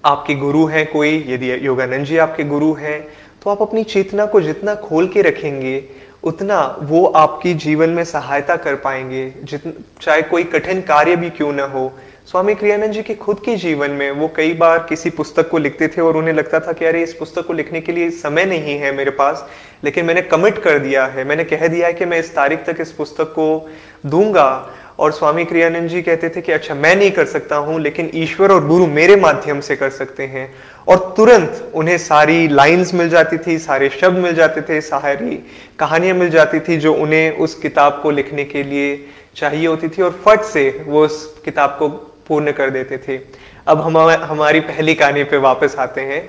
आपके 0.04 0.34
गुरु 0.34 0.64
हैं 0.66 0.86
कोई, 0.92 1.24
यदि 1.28 1.66
योगानंद 1.66 2.06
जी 2.06 2.16
आपके 2.18 2.44
गुरु 2.44 2.72
हैं 2.74 3.00
तो 3.42 3.50
आप 3.50 3.62
अपनी 3.62 3.82
चेतना 3.84 4.24
को 4.26 4.40
जितना 4.40 4.74
खोल 4.74 5.08
के 5.08 5.22
रखेंगे, 5.22 5.82
उतना 6.22 6.60
वो 6.82 7.04
आपकी 7.06 7.52
जीवन 7.54 7.90
में 7.90 8.04
सहायता 8.04 8.56
कर 8.56 8.74
पाएँगे। 8.76 9.32
जितना 9.44 9.72
चाहे 10.02 10.22
कोई 10.22 10.44
कठिन 10.44 10.80
कार्य 10.82 11.16
भी 11.16 11.30
क्यों 11.30 11.52
ना 11.52 11.64
हो 11.64 11.86
स्वामी 12.28 12.54
क्रियानंद 12.54 12.92
जी 12.92 13.02
के 13.02 13.14
खुद 13.14 13.38
के 13.44 13.54
जीवन 13.56 13.90
में 13.90 14.10
वो 14.10 14.26
कई 14.28 14.52
बार 14.54 14.78
किसी 14.88 15.10
पुस्तक 15.10 15.48
को 15.48 15.58
लिखते 15.58 15.86
थे 15.88 16.00
और 16.00 16.16
उन्हें 16.16 16.32
लगता 16.34 16.58
था 16.60 16.72
कि 16.72 16.84
अरे, 16.84 17.02
इस 17.02 17.14
पुस्तक 17.14 17.46
को 17.46 17.52
लिखने 17.52 17.80
के 17.80 17.92
लिए 17.92 18.10
समय 18.10 18.44
नहीं 18.44 18.78
है 18.78 18.92
मेरे 18.96 19.10
पास, 19.10 19.46
लेकिन 19.84 20.04
मैंने 20.04 20.22
कमिट 20.22 20.58
कर 20.58 20.78
दिया 20.78 21.06
है। 21.06 21.24
मैंने 21.24 21.44
कह 21.44 21.66
दिया 21.66 21.86
है 21.86 21.92
कि 21.92 22.04
मैं 22.04 22.18
इस 22.18 22.34
तारीख 22.34 22.64
तक 22.66 22.80
इस 22.80 22.92
पुस्तक 22.92 23.32
को 23.32 23.68
दूँगा। 24.06 24.76
और 24.98 25.12
स्वामी 25.12 25.44
क्रियानंद 25.44 25.88
जी 25.88 26.02
कहते 26.02 26.28
थे 26.28 26.40
कि 26.40 26.52
अच्छा 26.52 26.74
मैं 26.74 26.94
नहीं 26.96 27.10
कर 27.10 27.24
सकता 27.24 27.56
हूँ, 27.56 27.80
लेकिन 27.80 28.10
ईश्वर 28.14 28.52
और 28.52 28.66
गुरु 28.66 28.86
मेरे 28.86 29.16
माध्यम 29.16 29.60
से 29.60 29.76
कर 29.76 29.90
सकते 29.90 30.22
हैं। 30.26 30.52
और 30.88 31.14
तुरंत 31.16 31.72
उन्हें 31.74 31.96
सारी 31.98 32.48
लाइंस 32.48 32.94
मिल 32.94 33.08
जाती 33.08 33.38
थी, 33.38 33.58
सारे 33.58 33.88
शब्द 33.88 34.18
मिल 34.18 34.34
जाते 34.34 34.60
थे, 34.60 34.80
सारी 34.80 35.36
कहानियाँ 35.78 36.16
मिल 36.16 36.30
जाती 36.30 36.60
थी 36.60 36.76
जो 36.76 36.94
उन्हें 36.94 37.38
उस 37.38 37.54
किताब 37.54 38.00
को 38.02 38.10
लिखने 38.10 38.44
के 38.44 38.62
लिए 38.62 39.04
चाहिए 39.36 39.66
होती 39.66 39.88
थी। 39.88 40.02
और 40.02 40.20
फट 40.26 40.40
से 40.42 40.68
वो 40.86 41.04
उस 41.04 41.42
किताब 41.44 41.70
को 41.70 41.88
पूर्ण 42.30 42.52
कर 42.52 42.70
देते 42.70 42.98
थे। 42.98 43.18
अब 43.66 43.80
हम, 43.80 43.98
हमारी 43.98 44.60
पहली 44.62 44.94
कहानी 44.94 45.24
पे 45.24 45.36
वापस 45.38 45.76
आते 45.78 46.00
हैं 46.02 46.22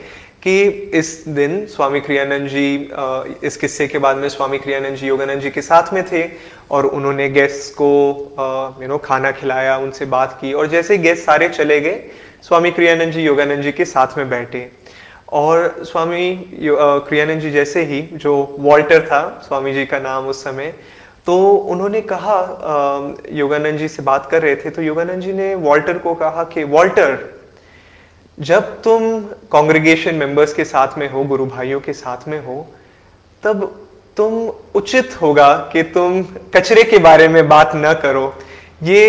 कि 0.43 0.61
इस 0.93 1.23
दिन 1.29 1.65
स्वामी 1.67 1.99
क्रियानंद 2.01 2.47
जी 2.49 2.89
इस 3.43 3.57
किस्से 3.57 3.87
के 3.87 3.97
बाद 3.97 4.17
में 4.17 4.27
स्वामी 4.29 4.57
क्रियानंद 4.57 4.95
जी 4.97 5.07
योगानंद 5.07 5.41
जी 5.41 5.49
के 5.49 5.61
साथ 5.61 5.93
में 5.93 6.03
थे 6.05 6.23
और 6.71 6.85
उन्होंने 6.87 7.29
गेस्ट 7.29 7.73
को 7.73 7.89
यू 8.81 8.87
नो 8.87 8.97
खाना 8.99 9.31
खिलाया, 9.31 9.77
उनसे 9.77 10.05
बात 10.07 10.37
की 10.41 10.53
और 10.53 10.67
जैसे 10.67 10.97
गेस्ट 10.97 11.23
सारे 11.25 11.49
चले 11.49 11.79
गए, 11.81 12.03
स्वामी 12.43 12.71
क्रियानंद 12.71 13.13
जी 13.13 13.23
योगानंद 13.23 13.63
जी 13.63 13.71
के 13.71 13.85
साथ 13.85 14.17
में 14.17 14.29
बैठे। 14.29 14.69
और 15.31 15.83
स्वामी 15.83 16.53
क्रियानंद 16.53 17.41
जी 17.41 17.51
जैसे 17.51 17.83
ही 17.83 18.01
जो 18.13 18.33
वॉल्टर 18.59 19.05
था, 19.05 19.41
स्वामी 19.47 19.73
जी 19.73 19.85
का 19.85 19.99
नाम 19.99 20.27
उस 20.27 20.43
समय 20.43 20.73
तो 21.27 21.37
उन्होंने 21.51 22.01
कहा 22.01 22.37
योगानंद 23.31 23.77
जी 23.79 23.87
से 23.87 24.03
बात 24.03 24.25
कर 24.31 24.41
रहे 24.41 24.55
थे 24.55 24.69
तो 24.69 24.81
योगानंद 24.81 25.21
जी 25.21 25.33
ने 25.33 25.53
वॉल्टर 25.55 25.97
को 25.97 26.13
कहा 26.15 26.43
कि, 26.43 26.63
वॉल्टर, 26.63 27.17
जब 28.37 28.81
तुम 28.81 29.19
कांग्रेगेशन 29.51 30.15
मेंबर्स 30.15 30.53
के 30.53 30.65
साथ 30.65 30.97
में 30.97 31.09
हो, 31.09 31.23
गुरु 31.23 31.45
भाइयों 31.45 31.79
के 31.79 31.93
साथ 31.93 32.27
में 32.27 32.39
हो, 32.45 32.65
तब 33.43 33.65
तुम 34.17 34.33
उचित 34.75 35.21
होगा 35.21 35.53
कि 35.73 35.83
तुम 35.83 36.23
कचरे 36.55 36.83
के 36.83 36.97
बारे 36.97 37.27
में 37.27 37.47
बात 37.49 37.71
न 37.75 37.93
करो। 37.93 38.33
ये 38.83 39.03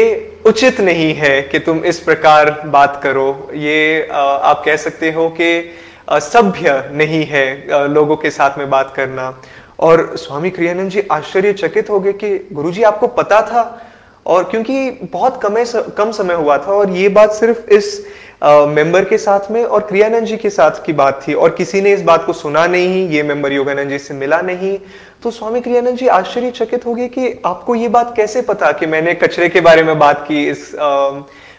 उचित 0.47 0.81
नहीं 0.81 1.13
है 1.15 1.41
कि 1.43 1.59
तुम 1.59 1.79
इस 1.85 2.01
प्रकार 2.01 2.51
बात 2.67 3.01
करो। 3.03 3.51
ये 3.55 4.09
आप 4.11 4.63
कह 4.65 4.77
सकते 4.77 5.11
हो 5.13 5.29
कि 5.41 5.79
सभ्य 6.11 6.91
नहीं 6.93 7.25
है 7.25 7.89
लोगों 7.89 8.17
के 8.17 8.31
साथ 8.31 8.59
में 8.59 8.69
बात 8.71 8.93
करना। 8.97 9.31
और 9.83 10.17
स्वामी 10.17 10.51
क्रियानंद 10.51 10.91
जी 10.91 11.03
आश्चर्यचकित 11.11 11.91
हो 11.91 12.01
गए 12.01 12.13
कि 12.13 12.49
गुरुजी 12.53 12.83
आपको 12.83 13.07
पता 13.07 13.41
था? 13.43 13.63
और 14.27 14.45
क्योंकि 14.45 14.91
बहुत 15.13 15.41
कम 15.43 15.65
कम 15.97 16.11
समय 16.13 16.35
हुआ 16.35 16.59
था 16.59 16.73
और 16.73 16.91
ये 16.91 17.09
बात 17.09 17.33
सिर्फ़ 17.33 17.71
इस 17.71 18.07
मेंबर 18.45 19.05
के 19.05 19.19
साथ 19.19 19.51
में 19.51 19.65
और 19.65 19.81
क्रियानंद 19.81 20.27
जी 20.27 20.37
के 20.37 20.51
साथ 20.51 20.85
की 20.87 20.93
बात 20.93 21.21
थी 21.29 21.35
और 21.35 21.51
किसी 21.51 21.81
ने 21.81 21.93
इस 21.95 22.03
बात 22.03 22.25
को 22.27 22.33
सुना 22.33 22.67
नहीं 22.67 23.09
ये 23.09 23.23
मेंबर 23.23 23.53
योगानंद 23.53 23.89
जी 23.89 23.99
से 23.99 24.15
मिला 24.15 24.41
नहीं। 24.41 24.79
तो 25.23 25.31
स्वामी 25.31 25.61
क्रियानंद 25.61 25.97
जी 25.97 26.07
आश्चर्यचकित 26.07 26.87
हो 26.87 26.95
गए 26.95 27.09
कि 27.09 27.41
आपको 27.47 27.75
ये 27.75 27.89
बात 27.89 28.15
कैसे 28.17 28.43
पता 28.43 28.73
कि 28.73 28.87
मैंने 28.87 29.15
कचरे 29.15 29.49
के 29.49 29.61
बारे 29.61 29.83
में 29.83 29.99
बात 29.99 30.25
की 30.29 30.45
इस 30.51 30.75
आ, 30.75 31.11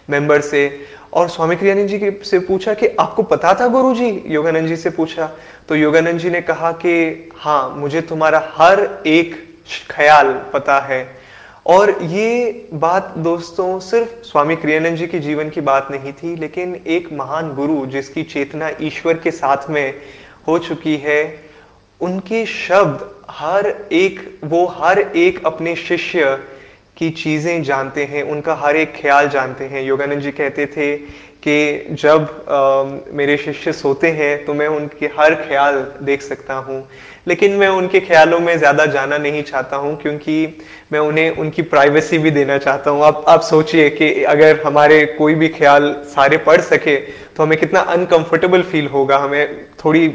मेंबर 0.10 0.42
से? 0.42 0.70
और 1.14 1.28
स्वामी 1.30 1.56
क्रियानंद 1.56 1.88
जी 1.88 2.12
से 2.26 2.40
पूछा 2.40 2.74
कि 2.74 2.88
आपको 3.00 3.24
पता 3.24 3.54
था 3.54 3.68
गुरु 3.68 3.94
जी 3.96 4.10
योगानंद 4.28 4.68
जी 4.68 4.76
से 4.76 4.90
पूछा। 4.90 5.30
तो 5.70 5.76
योगानंद 5.76 6.20
जी 6.20 6.30
ने 6.30 6.42
कहा 6.42 6.72
कि 6.72 7.30
हाँ 7.36 7.70
मुझे 7.70 8.02
तुम्हारा 8.02 8.44
हर 8.56 8.88
एक 9.08 9.36
ख्याल 9.90 10.34
पता 10.54 10.80
है। 10.80 11.06
और 11.66 11.92
ये 12.04 12.68
बात 12.74 13.14
दोस्तों 13.18 13.80
सिर्फ़ 13.80 14.24
स्वामी 14.24 14.56
क्रियानंद 14.56 14.98
जी 14.98 15.08
के 15.08 15.20
जीवन 15.20 15.50
की 15.50 15.62
बात 15.62 15.92
नहीं 15.92 16.14
थी, 16.14 16.36
लेकिन 16.36 16.76
एक 16.88 17.12
महान 17.14 17.54
गुरु 17.56 17.86
जिसकी 17.86 18.24
चेतना 18.24 18.72
ईश्वर 18.82 19.18
के 19.18 19.32
साथ 19.32 19.70
में 19.70 19.94
हो 20.48 20.58
चुकी 20.60 20.96
है, 20.98 21.40
उनके 22.02 22.46
शब्द 22.46 23.10
हर 23.30 23.68
एक, 23.92 24.40
वो 24.44 24.66
हर 24.78 25.00
एक 25.00 25.46
अपने 25.46 25.76
शिष्य 25.76 26.38
की 26.98 27.10
चीज़ें 27.12 27.64
जानते 27.64 28.04
हैं 28.06 28.24
उनका 28.26 28.54
हर 28.56 28.76
एक 28.76 28.94
ख्याल 28.96 29.30
जानते 29.30 29.66
हैं। 29.66 29.84
योगानंद 29.84 30.22
जी 30.22 30.32
कहते 30.34 30.66
थे 30.68 30.96
कि 31.46 31.96
जब 32.02 32.22
आ, 32.50 32.84
मेरे 33.14 33.38
शिष्य 33.38 33.72
सोते 33.74 34.10
हैं 34.12 34.46
तो 34.46 34.54
मैं 34.54 34.68
उनके 34.70 35.06
हर 35.18 35.36
ख्याल 35.38 35.86
देख 36.04 36.22
सकता 36.22 36.54
हूँ। 36.58 36.86
लेकिन 37.28 37.52
मैं 37.54 37.68
उनके 37.70 38.00
ख्यालों 38.00 38.40
में 38.40 38.58
ज़्यादा 38.58 38.86
जाना 38.88 39.18
नहीं 39.18 39.42
चाहता 39.44 39.76
हूँ 39.78 39.96
क्योंकि 40.02 40.36
मैं 40.92 41.00
उन्हें 41.00 41.38
उनकी 41.38 41.62
प्राइवेसी 41.64 42.18
भी 42.18 42.32
देना 42.32 42.58
चाहता 42.58 42.92
हूँ। 42.92 43.04
आप 43.04 43.24
आप 43.28 43.42
सोचिए 43.42 43.90
कि 43.90 44.12
अगर 44.26 44.62
हमारे 44.66 45.06
कोई 45.18 45.36
भी 45.36 45.48
ख्याल 45.50 45.94
सारे 46.08 46.38
पढ़ 46.48 46.62
सके 46.62 46.96
तो 47.36 47.44
हमें 47.44 47.58
कितना 47.60 47.80
अनकंफर्टेबल 47.92 48.62
फील 48.64 48.88
होगा। 48.88 49.18
हमें 49.18 49.66
थोड़ी 49.86 50.08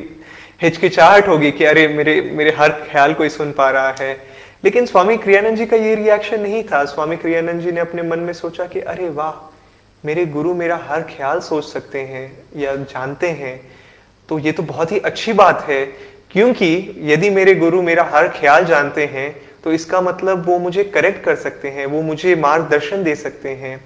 हिचकिचाहट 0.62 1.28
होगी 1.28 1.50
कि 1.50 1.64
अरे 1.64 1.86
मेरे 1.90 2.20
मेरे 2.34 2.54
हर 2.58 2.70
ख्याल 2.90 3.14
कोई 3.14 3.28
सुन 3.30 3.52
पा 3.52 3.70
रहा 3.70 3.94
है। 4.00 4.16
लेकिन 4.64 4.86
स्वामी 4.86 5.16
क्रियानंद 5.16 5.56
जी 5.56 5.66
का 5.66 5.76
ये 5.76 5.94
रिएक्शन 5.94 6.40
नहीं 6.40 6.62
था। 6.62 6.84
स्वामी 6.86 7.16
क्रियानंद 7.16 7.60
जी 7.60 7.72
ने 7.72 7.80
अपने 7.80 8.02
मन 8.02 8.18
में 8.18 8.32
सोचा 8.32 8.64
कि, 8.66 8.80
अरे 8.80 9.08
वाह, 9.10 9.32
मेरे 10.04 10.24
गुरु 10.28 10.54
मेरा 10.54 10.76
हर 10.84 11.02
ख्याल 11.08 11.40
सोच 11.40 11.64
सकते 11.64 12.00
हैं 12.00 12.30
या 12.56 12.74
जानते 12.76 13.28
हैं। 13.28 13.60
तो 14.28 14.38
ये 14.38 14.52
तो 14.52 14.62
बहुत 14.64 14.92
ही 14.92 14.98
अच्छी 15.00 15.32
बात 15.34 15.64
है, 15.68 15.84
क्योंकि 16.30 16.96
यदि 17.04 17.30
मेरे 17.30 17.54
गुरु 17.54 17.82
मेरा 17.82 18.10
हर 18.12 18.28
ख्याल 18.30 18.64
जानते 18.64 19.04
हैं 19.06 19.34
तो 19.64 19.72
इसका 19.72 20.00
मतलब 20.00 20.44
वो 20.46 20.58
मुझे 20.58 20.84
करेक्ट 20.86 21.22
कर 21.24 21.36
सकते 21.36 21.68
हैं, 21.68 21.86
वो 21.86 22.02
मुझे 22.02 22.34
मार्गदर्शन 22.36 23.02
दे 23.02 23.14
सकते 23.16 23.48
हैं। 23.50 23.80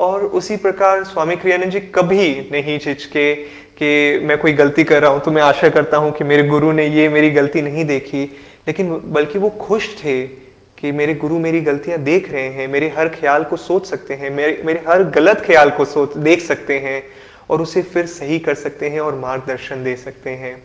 और 0.00 0.22
उसी 0.22 0.56
प्रकार 0.58 1.04
स्वामी 1.04 1.36
क्रियानंद 1.36 1.70
जी 1.70 1.80
कभी 1.94 2.28
नहीं 2.52 2.78
झिझके 2.78 3.34
कि 3.74 4.18
मैं 4.22 4.38
कोई 4.38 4.52
गलती 4.52 4.84
कर 4.84 5.02
रहा 5.02 5.10
हूँ 5.10 5.20
तो 5.20 5.30
मैं 5.30 5.42
आशा 5.42 5.68
करता 5.68 5.96
हूँ 5.96 6.12
कि 6.12 6.24
मेरे 6.24 6.42
गुरु 6.48 6.72
ने 6.72 6.86
ये 6.88 7.08
मेरी 7.08 7.30
गलती 7.30 7.62
नहीं 7.62 7.84
देखी। 7.84 8.24
लेकिन 8.66 9.00
बल्कि 9.04 9.38
वो 9.38 9.50
खुश 9.50 9.88
थे 9.96 10.22
कि 10.78 10.92
मेरे 10.92 11.14
गुरु 11.14 11.38
मेरी 11.38 11.60
गलतियाँ 11.60 11.98
देख 11.98 12.30
रहे 12.32 12.48
हैं, 12.48 12.68
मेरे 12.68 12.88
हर 12.88 13.08
ख्याल 13.08 13.44
को 13.44 13.56
सोच 13.56 13.86
सकते 13.86 14.14
हैं, 14.14 14.30
मेरे 14.30 14.62
मेरे 14.64 14.82
हर 14.88 15.02
गलत 15.04 15.40
ख्याल 15.40 15.70
को 15.70 15.84
सोच, 15.84 16.16
देख 16.16 16.40
सकते 16.40 16.78
हैं 16.78 17.02
और 17.50 17.62
उसे 17.62 17.82
फिर 17.82 18.06
सही 18.06 18.38
कर 18.38 18.54
सकते 18.54 18.88
हैं 18.88 19.00
और 19.00 19.14
मार्गदर्शन 19.14 19.84
दे 19.84 19.96
सकते 19.96 20.30
हैं। 20.30 20.62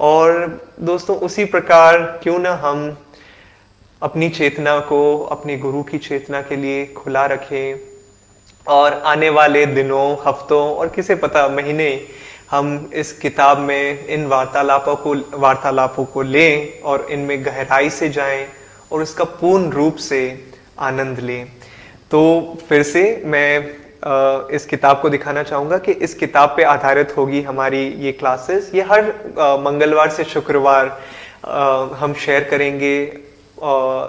और 0.00 0.60
दोस्तों, 0.80 1.16
उसी 1.16 1.44
प्रकार 1.44 1.98
क्यों 2.22 2.38
ना 2.38 2.54
हम 2.54 2.98
अपनी 4.02 4.28
चेतना 4.28 4.78
को, 4.80 5.18
अपने 5.18 5.56
गुरु 5.58 5.82
की 5.82 5.98
चेतना 5.98 6.42
के 6.42 6.56
लिए 6.56 6.86
खुला 6.86 7.26
रखें 7.26 7.80
और 8.66 8.92
आने 8.92 9.28
वाले 9.30 9.66
दिनों, 9.66 10.16
हफ्तों 10.26 10.62
और 10.74 10.88
किसे 10.88 11.14
पता, 11.14 11.48
महीने 11.48 12.06
हम 12.52 12.90
इस 12.94 13.12
किताब 13.12 13.58
में 13.58 14.06
इन 14.06 14.26
वार्तालापों 14.28 14.94
को 14.96 15.14
वार्तालापों 15.40 16.04
को 16.04 16.22
लें 16.22 16.80
और 16.82 17.06
इनमें 17.10 17.44
गहराई 17.44 17.90
से 17.90 18.08
जाएँ 18.08 18.46
और 18.92 19.02
इसका 19.02 19.24
पूर्ण 19.24 19.70
रूप 19.70 19.96
से 19.98 20.20
आनंद 20.78 21.18
लें। 21.20 21.46
तो 22.10 22.20
फिर 22.68 22.82
से 22.82 23.22
मैं 23.26 24.50
इस 24.54 24.66
किताब 24.66 25.00
को 25.02 25.08
दिखाना 25.08 25.42
चाहूँगा 25.42 25.78
कि 25.78 25.92
इस 25.94 26.14
किताब 26.14 26.54
पे 26.56 26.62
आधारित 26.66 27.16
होगी 27.16 27.42
हमारी 27.42 27.84
ये 28.04 28.12
क्लासेस। 28.12 28.70
ये 28.74 28.82
हर 28.82 29.08
मंगलवार 29.64 30.10
से 30.10 30.24
शुक्रवार 30.26 30.96
हम 31.98 32.14
शेयर 32.20 32.48
करेंगे 32.50 32.96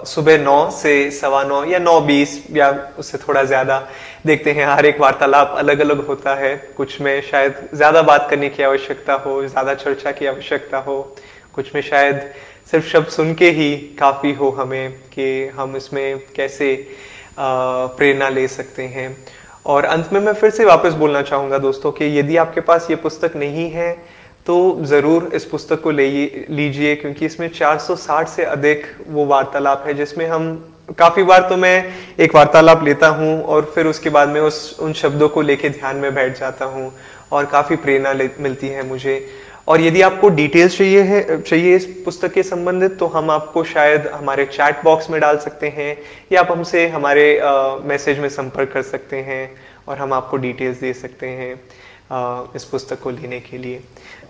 सुबह 0.06 0.38
नौ 0.44 0.70
से 0.72 1.10
सवा 1.12 1.42
नौ 1.44 1.64
या 1.64 1.78
नौ 1.78 2.00
बीस 2.02 2.42
या 2.52 2.70
उससे 2.98 3.18
थोड़ा 3.18 3.42
ज़्यादा। 3.44 3.86
देखते 4.24 4.52
हैं, 4.52 4.66
हर 4.66 4.86
एक 4.86 5.00
वार्तालाप 5.00 5.54
अलग 5.58 5.80
अलग 5.80 6.06
होता 6.06 6.34
है। 6.34 6.56
कुछ 6.76 7.00
में 7.00 7.20
शायद 7.22 7.54
ज़्यादा 7.74 8.02
बात 8.02 8.26
करने 8.30 8.48
की 8.48 8.62
आवश्यकता 8.62 9.14
हो, 9.14 9.46
ज़्यादा 9.46 9.74
चर्चा 9.74 10.12
की 10.12 10.26
आवश्यकता 10.26 10.78
हो। 10.78 11.00
कुछ 11.54 11.74
में 11.74 11.80
शायद 11.82 12.20
सिर्फ़ 12.70 12.86
शब्द 12.86 13.08
सुन 13.08 13.34
के 13.34 13.50
ही 13.50 13.74
काफ़ी 13.98 14.32
हो 14.34 14.50
हमें 14.50 14.92
कि 15.12 15.46
हम 15.56 15.76
इसमें 15.76 16.18
कैसे 16.36 16.74
प्रेरणा 17.38 18.28
ले 18.28 18.46
सकते 18.48 18.82
हैं। 18.88 19.16
और 19.66 19.84
अंत 19.84 20.12
में 20.12 20.20
मैं 20.20 20.32
फिर 20.34 20.50
से 20.50 20.64
वापस 20.64 20.92
बोलना 20.94 21.22
चाहूँगा 21.22 21.58
दोस्तों 21.58 21.92
कि 21.92 22.18
यदि 22.18 22.36
आपके 22.36 22.60
पास 22.62 22.86
ये 22.90 22.96
पुस्तक 22.98 23.36
नहीं 23.36 23.70
है 23.70 23.92
तो 24.46 24.56
ज़रूर 24.82 25.30
इस 25.34 25.44
पुस्तक 25.44 25.80
को 25.82 25.90
ले 25.90 26.08
लीजिए, 26.50 26.94
क्योंकि 26.96 27.26
इसमें 27.26 27.48
460 27.50 28.28
से 28.28 28.44
अधिक 28.44 28.86
वो 29.08 29.24
वार्तालाप 29.26 29.84
है, 29.86 29.94
जिसमें 29.94 30.26
हम 30.26 30.73
काफ़ी 30.88 31.22
बार 31.22 31.48
तो 31.48 31.56
मैं 31.56 31.84
एक 32.20 32.34
वार्तालाप 32.34 32.82
लेता 32.84 33.08
हूँ 33.08 33.42
और 33.42 33.70
फिर 33.74 33.86
उसके 33.86 34.10
बाद 34.10 34.28
में 34.28 34.40
उस 34.40 34.76
उन 34.80 34.92
शब्दों 34.92 35.28
को 35.28 35.42
लेके 35.42 35.68
ध्यान 35.68 35.96
में 35.96 36.14
बैठ 36.14 36.38
जाता 36.38 36.64
हूँ 36.64 36.92
और 37.32 37.46
काफ़ी 37.46 37.76
प्रेरणा 37.76 38.12
मिलती 38.40 38.68
है 38.68 38.86
मुझे। 38.88 39.26
और 39.68 39.80
यदि 39.80 40.02
आपको 40.02 40.28
डिटेल्स 40.28 40.76
चाहिए 40.78 41.02
है 41.02 41.40
चाहिए 41.40 41.76
इस 41.76 41.86
पुस्तक 42.04 42.32
के 42.32 42.42
संबंधित 42.42 42.98
तो 42.98 43.06
हम 43.06 43.30
आपको 43.30 43.64
शायद 43.64 44.06
हमारे 44.06 44.44
चैट 44.46 44.82
बॉक्स 44.84 45.10
में 45.10 45.20
डाल 45.20 45.38
सकते 45.38 45.68
हैं 45.68 45.96
या 46.32 46.40
आप 46.40 46.50
हमसे 46.52 46.86
हमारे 46.88 47.26
मैसेज 47.84 48.18
में 48.18 48.28
संपर्क 48.28 48.72
कर 48.72 48.82
सकते 48.82 49.20
हैं 49.22 49.50
और 49.88 49.98
हम 49.98 50.12
आपको 50.12 50.36
डिटेल्स 50.36 50.80
दे 50.80 50.92
सकते 50.92 51.28
हैं 51.28 51.54
आ, 52.12 52.42
इस 52.56 52.64
पुस्तक 52.64 53.00
को 53.00 53.10
लेने 53.10 53.40
के 53.40 53.58
लिए। 53.58 53.80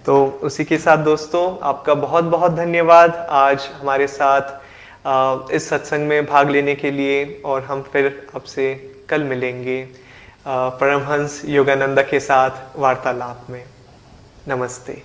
तो 0.06 0.24
उसी 0.42 0.64
के 0.64 0.78
साथ 0.78 1.04
दोस्तों 1.04 1.42
आपका 1.62 1.94
बहुत 1.94 2.24
बहुत 2.24 2.52
धन्यवाद। 2.52 3.26
आज 3.30 3.68
हमारे 3.80 4.06
साथ 4.06 4.62
इस 5.04 5.68
सत्संग 5.68 6.08
में 6.08 6.26
भाग 6.26 6.50
लेने 6.50 6.74
के 6.74 6.90
लिए 6.90 7.42
और 7.44 7.62
हम 7.62 7.82
फिर 7.82 8.26
आपसे 8.34 8.74
कल 9.08 9.22
मिलेंगे 9.22 9.82
परमहंस 10.46 11.42
योगानंदा 11.44 12.02
के 12.02 12.20
साथ 12.20 12.78
वार्तालाप 12.78 13.46
में। 13.50 13.64
नमस्ते। 14.48 15.02